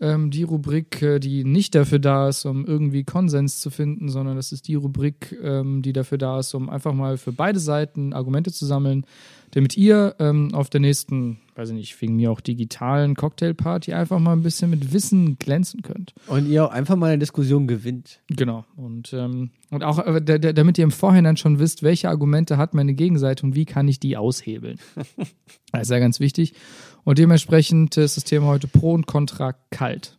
[0.00, 4.36] ähm, die Rubrik, äh, die nicht dafür da ist, um irgendwie Konsens zu finden, sondern
[4.36, 8.12] das ist die Rubrik, ähm, die dafür da ist, um einfach mal für beide Seiten
[8.12, 9.04] Argumente zu sammeln,
[9.52, 14.18] damit ihr ähm, auf der nächsten, weiß ich nicht, wegen mir auch digitalen Cocktailparty einfach
[14.18, 16.12] mal ein bisschen mit Wissen glänzen könnt.
[16.26, 18.20] Und ihr auch einfach mal eine Diskussion gewinnt.
[18.28, 18.66] Genau.
[18.76, 22.58] Und, ähm, und auch, äh, da- da- damit ihr im Vorhinein schon wisst, welche Argumente
[22.58, 24.78] hat meine Gegenseite und wie kann ich die aushebeln.
[25.72, 26.52] das ist ja ganz wichtig.
[27.08, 30.18] Und dementsprechend ist das Thema heute Pro und Contra kalt.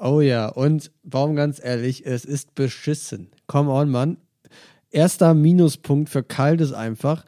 [0.00, 3.28] Oh ja, und warum ganz ehrlich, es ist beschissen.
[3.46, 4.16] Come on, Mann.
[4.90, 7.24] Erster Minuspunkt für kalt ist einfach,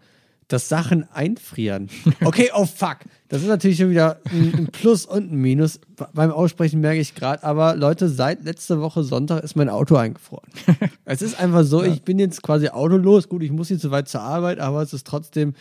[0.49, 1.89] dass Sachen einfrieren.
[2.25, 2.97] Okay, oh fuck.
[3.29, 5.79] Das ist natürlich schon wieder ein, Plus und ein Minus.
[5.95, 9.95] Be- Beim Aussprechen merke ich gerade, aber Leute, seit letzter Woche Sonntag ist mein Auto
[9.95, 10.51] eingefroren.
[11.05, 13.29] es ist einfach so, ich bin jetzt quasi autolos.
[13.29, 15.55] Gut, ich muss nicht so weit zur Arbeit, aber es ist trotzdem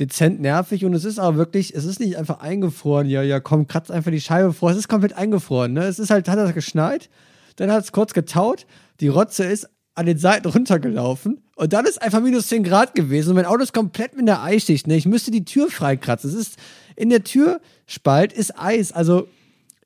[0.00, 3.66] dezent nervig und es ist aber wirklich, es ist nicht einfach eingefroren, ja, ja, komm,
[3.66, 5.84] kratz einfach die Scheibe vor, es ist komplett eingefroren, ne?
[5.84, 7.10] Es ist halt, hat das geschneit,
[7.56, 8.66] dann hat es kurz getaut,
[9.00, 13.30] die Rotze ist an den Seiten runtergelaufen und dann ist einfach minus 10 Grad gewesen
[13.30, 14.96] und mein Auto ist komplett mit der Eisschicht, ne?
[14.96, 16.30] Ich müsste die Tür freikratzen.
[16.30, 16.56] Es ist,
[16.96, 19.28] in der Türspalt ist Eis, also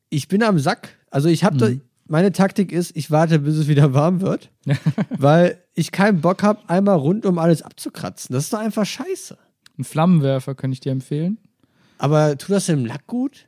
[0.09, 0.91] ich bin am Sack.
[1.11, 1.69] Also ich habe, da
[2.07, 4.51] meine Taktik ist, ich warte, bis es wieder warm wird,
[5.11, 8.35] weil ich keinen Bock habe, einmal rund um alles abzukratzen.
[8.35, 9.37] Das ist doch einfach scheiße.
[9.79, 11.39] Ein Flammenwerfer kann ich dir empfehlen.
[11.99, 13.47] Aber tut das dem Lack gut?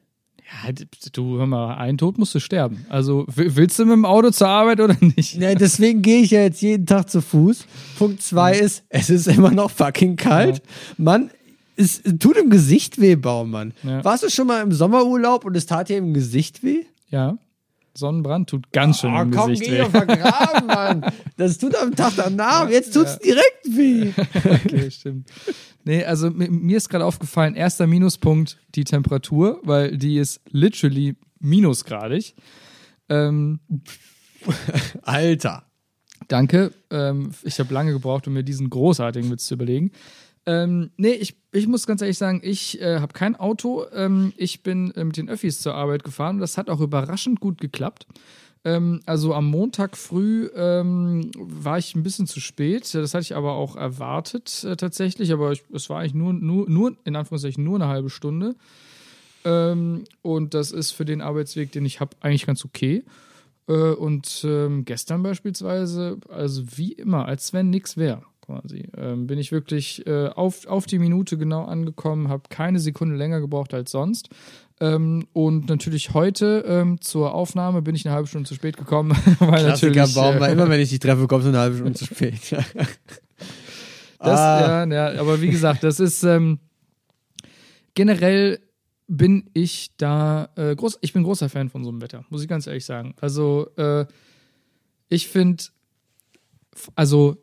[0.65, 2.87] Ja, d- du, hör mal, ein Tod musst du sterben.
[2.89, 5.35] Also, willst du mit dem Auto zur Arbeit oder nicht?
[5.35, 7.67] Ja, deswegen gehe ich ja jetzt jeden Tag zu Fuß.
[7.99, 10.63] Punkt zwei ist, es ist immer noch fucking kalt.
[10.99, 11.31] Mann,
[11.77, 13.75] es tut im Gesicht weh, Baumann.
[13.83, 14.05] Ja.
[14.05, 16.85] Warst du schon mal im Sommerurlaub und es tat dir im Gesicht weh?
[17.11, 17.37] Ja.
[17.97, 19.79] Sonnenbrand tut ganz schön Oh, im komm, Gesicht weh.
[19.79, 20.67] doch vergraben,
[21.03, 21.13] Mann.
[21.37, 22.69] Das tut am Tag danach.
[22.69, 24.13] Jetzt tut's direkt weh.
[24.67, 25.29] Okay, stimmt.
[25.85, 31.17] Nee, also mi- mir ist gerade aufgefallen, erster Minuspunkt die Temperatur, weil die ist literally
[31.41, 32.35] minusgradig.
[33.09, 33.61] Ähm,
[35.03, 35.65] Alter.
[36.29, 36.73] danke.
[36.91, 39.93] Ähm, ich habe lange gebraucht, um mir diesen großartigen Witz zu überlegen.
[40.47, 43.85] Ähm, nee, ich, ich muss ganz ehrlich sagen, ich äh, habe kein Auto.
[43.93, 46.39] Ähm, ich bin äh, mit den Öffis zur Arbeit gefahren.
[46.39, 48.07] Das hat auch überraschend gut geklappt.
[48.65, 52.95] Ähm, also am Montag früh ähm, war ich ein bisschen zu spät.
[52.95, 55.33] Das hatte ich aber auch erwartet äh, tatsächlich.
[55.33, 58.55] Aber ich, es war eigentlich nur, nur, nur, in Anführungszeichen, nur eine halbe Stunde.
[59.45, 63.03] Ähm, und das ist für den Arbeitsweg, den ich habe, eigentlich ganz okay.
[63.69, 68.89] Äh, und ähm, gestern beispielsweise, also wie immer, als wenn nichts wäre quasi.
[68.97, 73.41] Ähm, bin ich wirklich äh, auf, auf die Minute genau angekommen, habe keine Sekunde länger
[73.41, 74.29] gebraucht als sonst.
[74.81, 79.11] Ähm, und natürlich heute ähm, zur Aufnahme bin ich eine halbe Stunde zu spät gekommen,
[79.39, 80.15] weil Klassiker natürlich.
[80.15, 82.35] Baum, äh, weil immer wenn ich dich treffe, kommst du eine halbe Stunde zu spät.
[84.19, 84.87] Das, Ah.
[84.87, 86.59] ja, ja, aber wie gesagt, das ist ähm,
[87.95, 88.61] generell
[89.07, 92.49] bin ich da äh, groß, ich bin großer Fan von so einem Wetter, muss ich
[92.49, 93.15] ganz ehrlich sagen.
[93.21, 94.07] Also äh,
[95.11, 95.65] ich finde,
[96.95, 97.37] also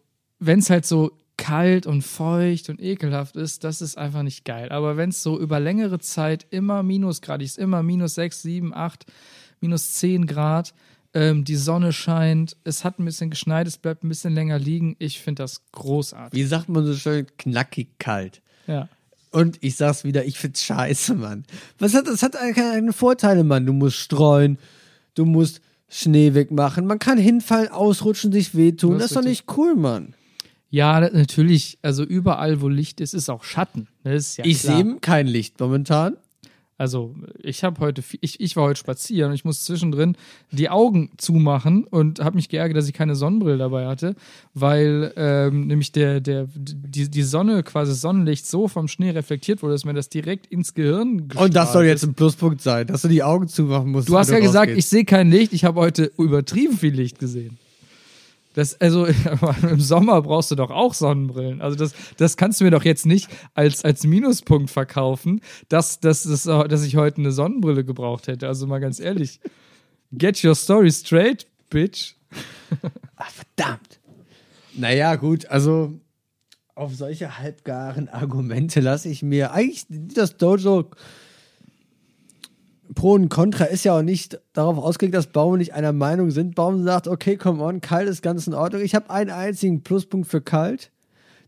[0.45, 4.69] wenn es halt so kalt und feucht und ekelhaft ist, das ist einfach nicht geil.
[4.69, 9.05] Aber wenn es so über längere Zeit immer minusgradig ist, immer minus 6, 7, 8,
[9.61, 10.73] minus 10 Grad,
[11.13, 14.95] ähm, die Sonne scheint, es hat ein bisschen geschneit, es bleibt ein bisschen länger liegen,
[14.99, 16.39] ich finde das großartig.
[16.39, 18.41] Wie sagt man so schön, knackig kalt.
[18.67, 18.89] Ja.
[19.31, 21.45] Und ich sag's wieder, ich find's scheiße, Mann.
[21.79, 23.65] Was hat, das hat keine Vorteile, Mann.
[23.65, 24.59] Du musst streuen,
[25.15, 28.93] du musst Schnee wegmachen, man kann hinfallen, ausrutschen, sich wehtun.
[28.93, 30.15] Das Das ist doch nicht cool, Mann.
[30.73, 33.87] Ja, natürlich, also überall, wo Licht ist, ist auch Schatten.
[34.03, 36.17] Das ist ja ich sehe kein Licht momentan.
[36.79, 37.13] Also,
[37.43, 40.17] ich habe heute, ich, ich war heute spazieren und ich muss zwischendrin
[40.49, 44.15] die Augen zumachen und habe mich geärgert, dass ich keine Sonnenbrille dabei hatte,
[44.55, 49.61] weil ähm, nämlich der, der, die, die Sonne, quasi das Sonnenlicht so vom Schnee reflektiert
[49.61, 53.03] wurde, dass mir das direkt ins Gehirn Und das soll jetzt ein Pluspunkt sein, dass
[53.03, 54.09] du die Augen zumachen musst.
[54.09, 57.59] Du hast ja gesagt, ich sehe kein Licht, ich habe heute übertrieben viel Licht gesehen.
[58.53, 59.05] Das, also
[59.61, 61.61] im Sommer brauchst du doch auch Sonnenbrillen.
[61.61, 66.23] Also das, das kannst du mir doch jetzt nicht als, als Minuspunkt verkaufen, dass, dass,
[66.23, 68.47] dass, dass ich heute eine Sonnenbrille gebraucht hätte.
[68.47, 69.39] Also mal ganz ehrlich.
[70.11, 72.15] Get your story straight, bitch.
[73.55, 73.99] Verdammt.
[74.75, 75.99] Naja, gut, also
[76.75, 80.89] auf solche halbgaren Argumente lasse ich mir eigentlich das Dojo
[82.93, 86.55] Pro und Contra ist ja auch nicht darauf ausgelegt, dass Baum nicht einer Meinung sind.
[86.55, 88.81] Baum sagt, okay, come on, kalt ist ganz in Ordnung.
[88.81, 90.91] Ich habe einen einzigen Pluspunkt für kalt.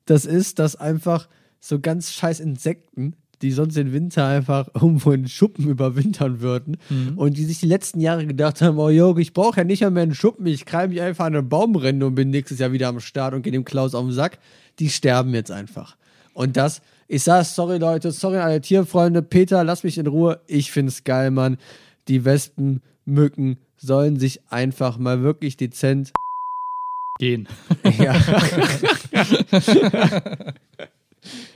[0.05, 1.27] Das ist, dass einfach
[1.59, 6.77] so ganz scheiß Insekten, die sonst im Winter einfach irgendwo in Schuppen überwintern würden
[7.15, 10.03] und die sich die letzten Jahre gedacht haben, oh Jörg, ich brauche ja nicht mehr,
[10.03, 12.99] einen Schuppen, ich kreime mich einfach an einen Baumrinde und bin nächstes Jahr wieder am
[12.99, 14.39] Start und gehe dem Klaus auf den Sack.
[14.79, 15.97] Die sterben jetzt einfach.
[16.33, 20.41] Und das, ich sag, sorry Leute, sorry an alle Tierfreunde, Peter, lass mich in Ruhe,
[20.47, 21.57] ich find's geil, Mann.
[22.07, 26.11] Die Wespen, Mücken sollen sich einfach mal wirklich dezent
[27.17, 27.47] Gehen.
[27.97, 28.13] ja.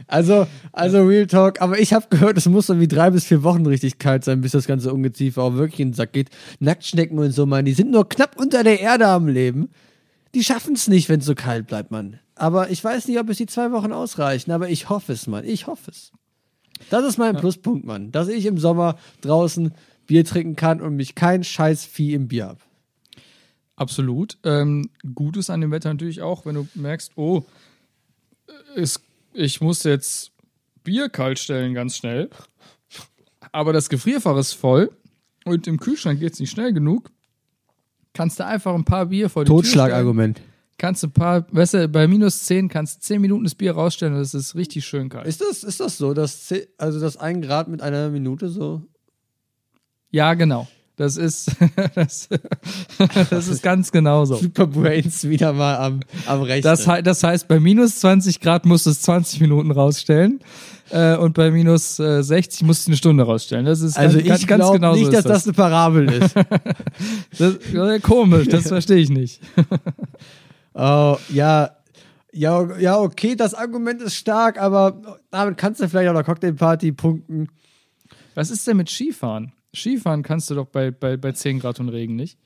[0.07, 3.43] also, also Real Talk, aber ich habe gehört, es muss so wie drei bis vier
[3.43, 6.29] Wochen richtig kalt sein, bis das ganze Ungeziefer auch wirklich in den Sack geht.
[6.59, 9.69] Nacktschnecken und so, Mann, die sind nur knapp unter der Erde am Leben.
[10.33, 12.19] Die schaffen es nicht, wenn es so kalt bleibt, Mann.
[12.39, 15.43] Aber ich weiß nicht, ob es die zwei Wochen ausreichen, aber ich hoffe es, Mann.
[15.43, 16.13] Ich hoffe es.
[16.89, 18.13] Das ist mein Pluspunkt, Mann.
[18.13, 19.73] Dass ich im Sommer draußen
[20.07, 22.59] Bier trinken kann und mich kein scheiß Vieh im Bier hab.
[23.75, 24.37] Absolut.
[24.45, 27.43] Ähm, gut ist an dem Wetter natürlich auch, wenn du merkst, oh,
[28.75, 29.01] es,
[29.33, 30.31] ich muss jetzt
[30.85, 32.29] Bier kalt stellen ganz schnell,
[33.51, 34.91] aber das Gefrierfach ist voll
[35.43, 37.11] und im Kühlschrank geht es nicht schnell genug,
[38.13, 39.49] kannst du einfach ein paar Bier vor die.
[39.49, 40.41] Totschlagargument.
[40.79, 43.73] Kannst du ein paar, weißt du, bei minus 10 kannst du 10 Minuten das Bier
[43.73, 45.27] rausstellen und es ist richtig schön kalt.
[45.27, 48.81] Ist das, ist das so, dass, zeh- also das ein Grad mit einer Minute so?
[50.09, 50.69] Ja, genau.
[50.95, 51.51] Das ist,
[51.95, 52.29] das,
[53.29, 54.35] das ist ganz genau so.
[54.35, 56.63] Superbrains wieder mal am, am Rechnen.
[56.63, 60.39] Das, das heißt, bei minus 20 Grad musst du es 20 Minuten rausstellen
[60.91, 63.65] äh, und bei minus äh, 60 musst du eine Stunde rausstellen.
[63.65, 66.35] Das ist also ganz, ich ganz glaube genau nicht, dass ist das eine Parabel ist.
[66.35, 66.45] das.
[67.73, 69.41] das äh, komisch, das verstehe ich nicht.
[70.73, 71.75] Oh, ja,
[72.31, 76.91] ja, ja, okay, das Argument ist stark, aber damit kannst du vielleicht auch der Cocktailparty
[76.91, 77.49] punkten.
[78.35, 79.53] Was ist denn mit Skifahren?
[79.75, 82.37] Skifahren kannst du doch bei, bei, bei 10 Grad und Regen nicht.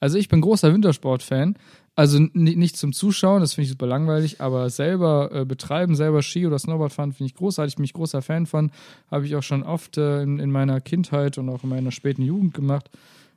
[0.00, 1.56] Also ich bin großer Wintersport-Fan.
[1.94, 6.46] Also nicht zum Zuschauen, das finde ich super langweilig, aber selber äh, betreiben, selber Ski
[6.46, 8.70] oder Snowboard fahren, finde ich großartig, bin ich großer Fan von.
[9.10, 12.22] Habe ich auch schon oft äh, in, in meiner Kindheit und auch in meiner späten
[12.22, 12.90] Jugend gemacht.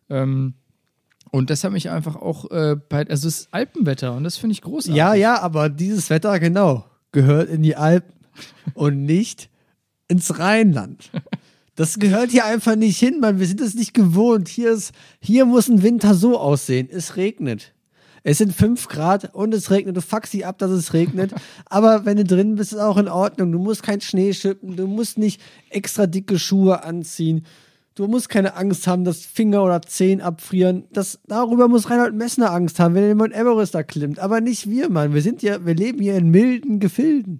[0.09, 0.53] Ähm,
[1.35, 4.53] und das hat mich einfach auch äh, bei, also es ist Alpenwetter und das finde
[4.53, 4.95] ich großartig.
[4.95, 8.13] Ja, ja, aber dieses Wetter, genau, gehört in die Alpen
[8.73, 9.49] und nicht
[10.07, 11.11] ins Rheinland.
[11.75, 13.37] Das gehört hier einfach nicht hin, Mann.
[13.37, 14.47] Wir sind es nicht gewohnt.
[14.47, 16.87] Hier, ist, hier muss ein Winter so aussehen.
[16.89, 17.73] Es regnet.
[18.23, 19.97] Es sind 5 Grad und es regnet.
[19.97, 21.33] Du fuckst sie ab, dass es regnet.
[21.65, 23.51] Aber wenn du drin bist, ist auch in Ordnung.
[23.51, 24.77] Du musst kein Schnee schippen.
[24.77, 27.45] Du musst nicht extra dicke Schuhe anziehen.
[27.95, 30.83] Du musst keine Angst haben, dass Finger oder Zehen abfrieren.
[30.91, 34.19] Das, darüber muss Reinhold Messner Angst haben, wenn er den Mount Everest da klimmt.
[34.19, 35.13] Aber nicht wir, Mann.
[35.13, 37.39] Wir sind ja, wir leben hier in milden Gefilden.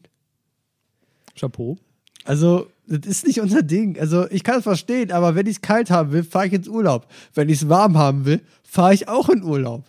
[1.38, 1.78] Chapeau.
[2.24, 4.00] Also, das ist nicht unser Ding.
[4.00, 6.70] Also, ich kann es verstehen, aber wenn ich es kalt haben will, fahre ich ins
[6.70, 7.08] Urlaub.
[7.34, 9.84] Wenn ich es warm haben will, fahre ich auch in Urlaub.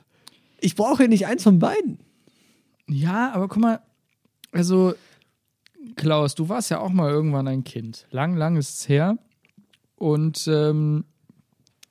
[0.61, 2.01] Ich brauche hier nicht eins von beiden.
[2.89, 3.81] Ja, aber guck mal,
[4.51, 4.95] also
[5.95, 8.07] Klaus, du warst ja auch mal irgendwann ein Kind.
[8.11, 9.17] Lang, lang ist es her.
[9.97, 11.05] Und ähm,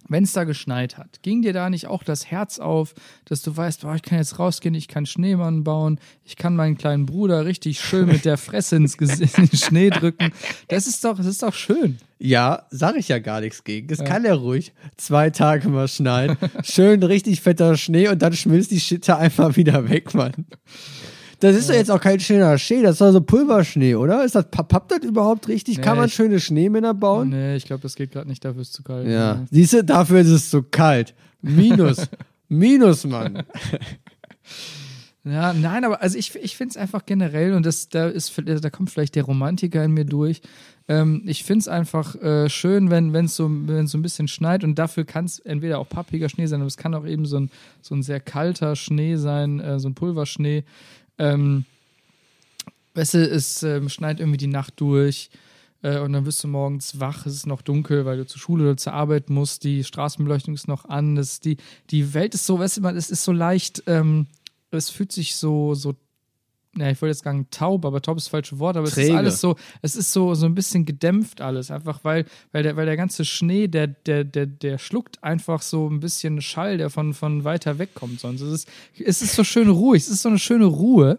[0.08, 2.93] wenn es da geschneit hat, ging dir da nicht auch das Herz auf,
[3.26, 6.78] dass du weißt, boah, ich kann jetzt rausgehen, ich kann Schneemann bauen, ich kann meinen
[6.78, 10.32] kleinen Bruder richtig schön mit der Fresse ins Gesicht in den Schnee drücken.
[10.68, 11.97] Das ist doch, das ist doch schön.
[12.20, 13.88] Ja, sag ich ja gar nichts gegen.
[13.88, 14.74] Das kann er ruhig.
[14.95, 16.38] Zwei Tage mal schneien.
[16.64, 20.45] Schön richtig fetter Schnee und dann schmilzt die Schitte einfach wieder weg, Mann.
[21.45, 24.23] Das ist doch jetzt auch kein schöner Schnee, das ist doch so Pulverschnee, oder?
[24.25, 25.77] Ist das, pappt das überhaupt richtig?
[25.77, 27.29] Nee, Kann man ich- schöne Schneemänner bauen?
[27.29, 29.07] Nee, ich glaube, das geht gerade nicht, dafür ist es zu kalt.
[29.07, 29.45] Ja.
[29.51, 31.13] Siehst du, dafür ist es zu kalt.
[31.41, 32.07] Minus.
[32.49, 33.43] Minus, Mann.
[35.23, 38.69] Ja, nein, aber also ich, ich finde es einfach generell, und das, da, ist, da
[38.69, 40.41] kommt vielleicht der Romantiker in mir durch.
[40.87, 44.63] Ähm, ich finde es einfach äh, schön, wenn es so, wenn's so ein bisschen schneit
[44.63, 47.37] und dafür kann es entweder auch pappiger Schnee sein, aber es kann auch eben so
[47.39, 47.49] ein,
[47.81, 50.63] so ein sehr kalter Schnee sein, äh, so ein Pulverschnee.
[51.18, 51.66] Ähm,
[52.93, 55.30] weißt du, es ähm, schneit irgendwie die Nacht durch
[55.82, 58.63] äh, und dann wirst du morgens wach, es ist noch dunkel, weil du zur Schule
[58.63, 61.57] oder zur Arbeit musst, die Straßenbeleuchtung ist noch an, das, die,
[61.91, 64.28] die Welt ist so, weißt du, man, es ist so leicht, ähm,
[64.72, 65.95] es fühlt sich so, so,
[66.78, 69.09] ja, ich wollte jetzt sagen taub, aber taub ist das falsche Wort, aber es Träge.
[69.09, 72.76] ist alles so, es ist so, so ein bisschen gedämpft alles, einfach weil, weil der,
[72.76, 76.89] weil der ganze Schnee, der, der, der, der schluckt einfach so ein bisschen Schall, der
[76.89, 78.41] von, von weiter weg kommt sonst.
[78.41, 78.69] Es ist,
[78.99, 81.17] es ist so schön ruhig, es ist so eine schöne Ruhe.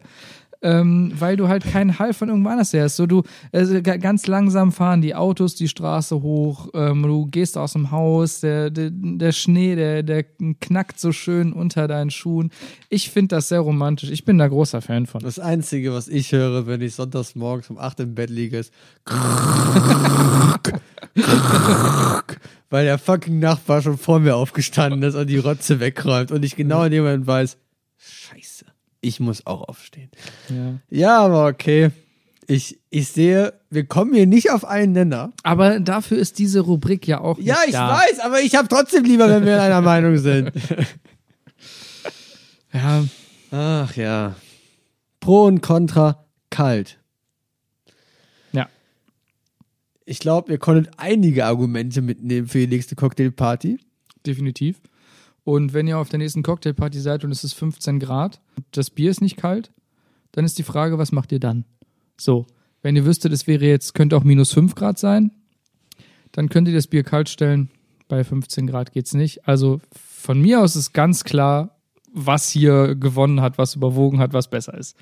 [0.62, 2.96] Ähm, weil du halt keinen Hall von irgendwo anders hörst.
[2.96, 7.58] So, du also, ga- ganz langsam fahren die Autos die Straße hoch, ähm, du gehst
[7.58, 10.24] aus dem Haus, der, der, der Schnee, der, der
[10.60, 12.50] knackt so schön unter deinen Schuhen.
[12.88, 14.10] Ich finde das sehr romantisch.
[14.10, 15.20] Ich bin da großer Fan von.
[15.22, 18.72] Das Einzige, was ich höre, wenn ich sonntags morgens um 8 im Bett liege, ist
[22.70, 26.56] weil der fucking Nachbar schon vor mir aufgestanden ist und die Rotze wegräumt und ich
[26.56, 27.56] genau in dem Moment weiß,
[29.00, 30.10] ich muss auch aufstehen.
[30.48, 30.78] Ja.
[30.90, 31.90] Ja, aber okay.
[32.48, 35.32] Ich, ich sehe, wir kommen hier nicht auf einen Nenner.
[35.42, 37.38] Aber dafür ist diese Rubrik ja auch.
[37.40, 37.98] Ja, ich da.
[37.98, 40.52] weiß, aber ich habe trotzdem lieber, wenn wir einer Meinung sind.
[42.72, 43.04] Ja,
[43.52, 44.34] Ach ja.
[45.20, 46.98] Pro und Contra, kalt.
[48.52, 48.68] ja.
[50.04, 53.78] Ich glaube, ihr konntet einige Argumente mitnehmen für die nächste Cocktailparty.
[54.26, 54.76] definitiv.
[55.46, 58.40] Und wenn ihr auf der nächsten Cocktailparty seid und es ist 15 Grad,
[58.72, 59.70] das Bier ist nicht kalt,
[60.32, 61.64] dann ist die Frage, was macht ihr dann?
[62.16, 62.48] So,
[62.82, 65.30] wenn ihr wüsstet, es wäre jetzt, könnte auch minus 5 Grad sein,
[66.32, 67.70] dann könnt ihr das Bier kalt stellen.
[68.08, 69.46] Bei 15 Grad geht's nicht.
[69.46, 71.78] Also von mir aus ist ganz klar,
[72.12, 74.96] was hier gewonnen hat, was überwogen hat, was besser ist.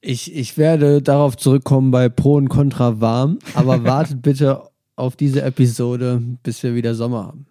[0.00, 4.62] Ich, ich werde darauf zurückkommen bei Pro und Contra warm, aber wartet bitte
[4.96, 7.46] auf diese Episode, bis wir wieder Sommer haben.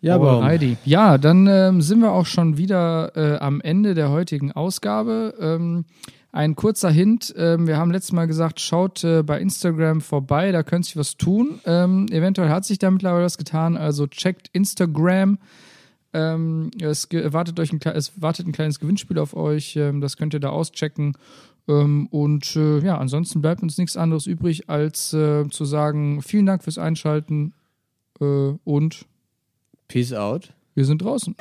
[0.00, 0.76] Ja, aber Heidi.
[0.84, 5.34] Ja, dann ähm, sind wir auch schon wieder äh, am Ende der heutigen Ausgabe.
[5.38, 5.84] Ähm,
[6.32, 10.62] ein kurzer Hint, ähm, wir haben letztes Mal gesagt, schaut äh, bei Instagram vorbei, da
[10.62, 11.60] könnte sich was tun.
[11.66, 15.38] Ähm, eventuell hat sich da mittlerweile was getan, also checkt Instagram.
[16.12, 20.32] Ähm, es wartet, euch ein, es wartet ein kleines Gewinnspiel auf euch, ähm, das könnt
[20.34, 21.14] ihr da auschecken.
[21.66, 26.64] Und äh, ja, ansonsten bleibt uns nichts anderes übrig, als äh, zu sagen, vielen Dank
[26.64, 27.52] fürs Einschalten
[28.20, 29.06] äh, und
[29.90, 30.52] Peace out.
[30.76, 31.34] wir sind draußen.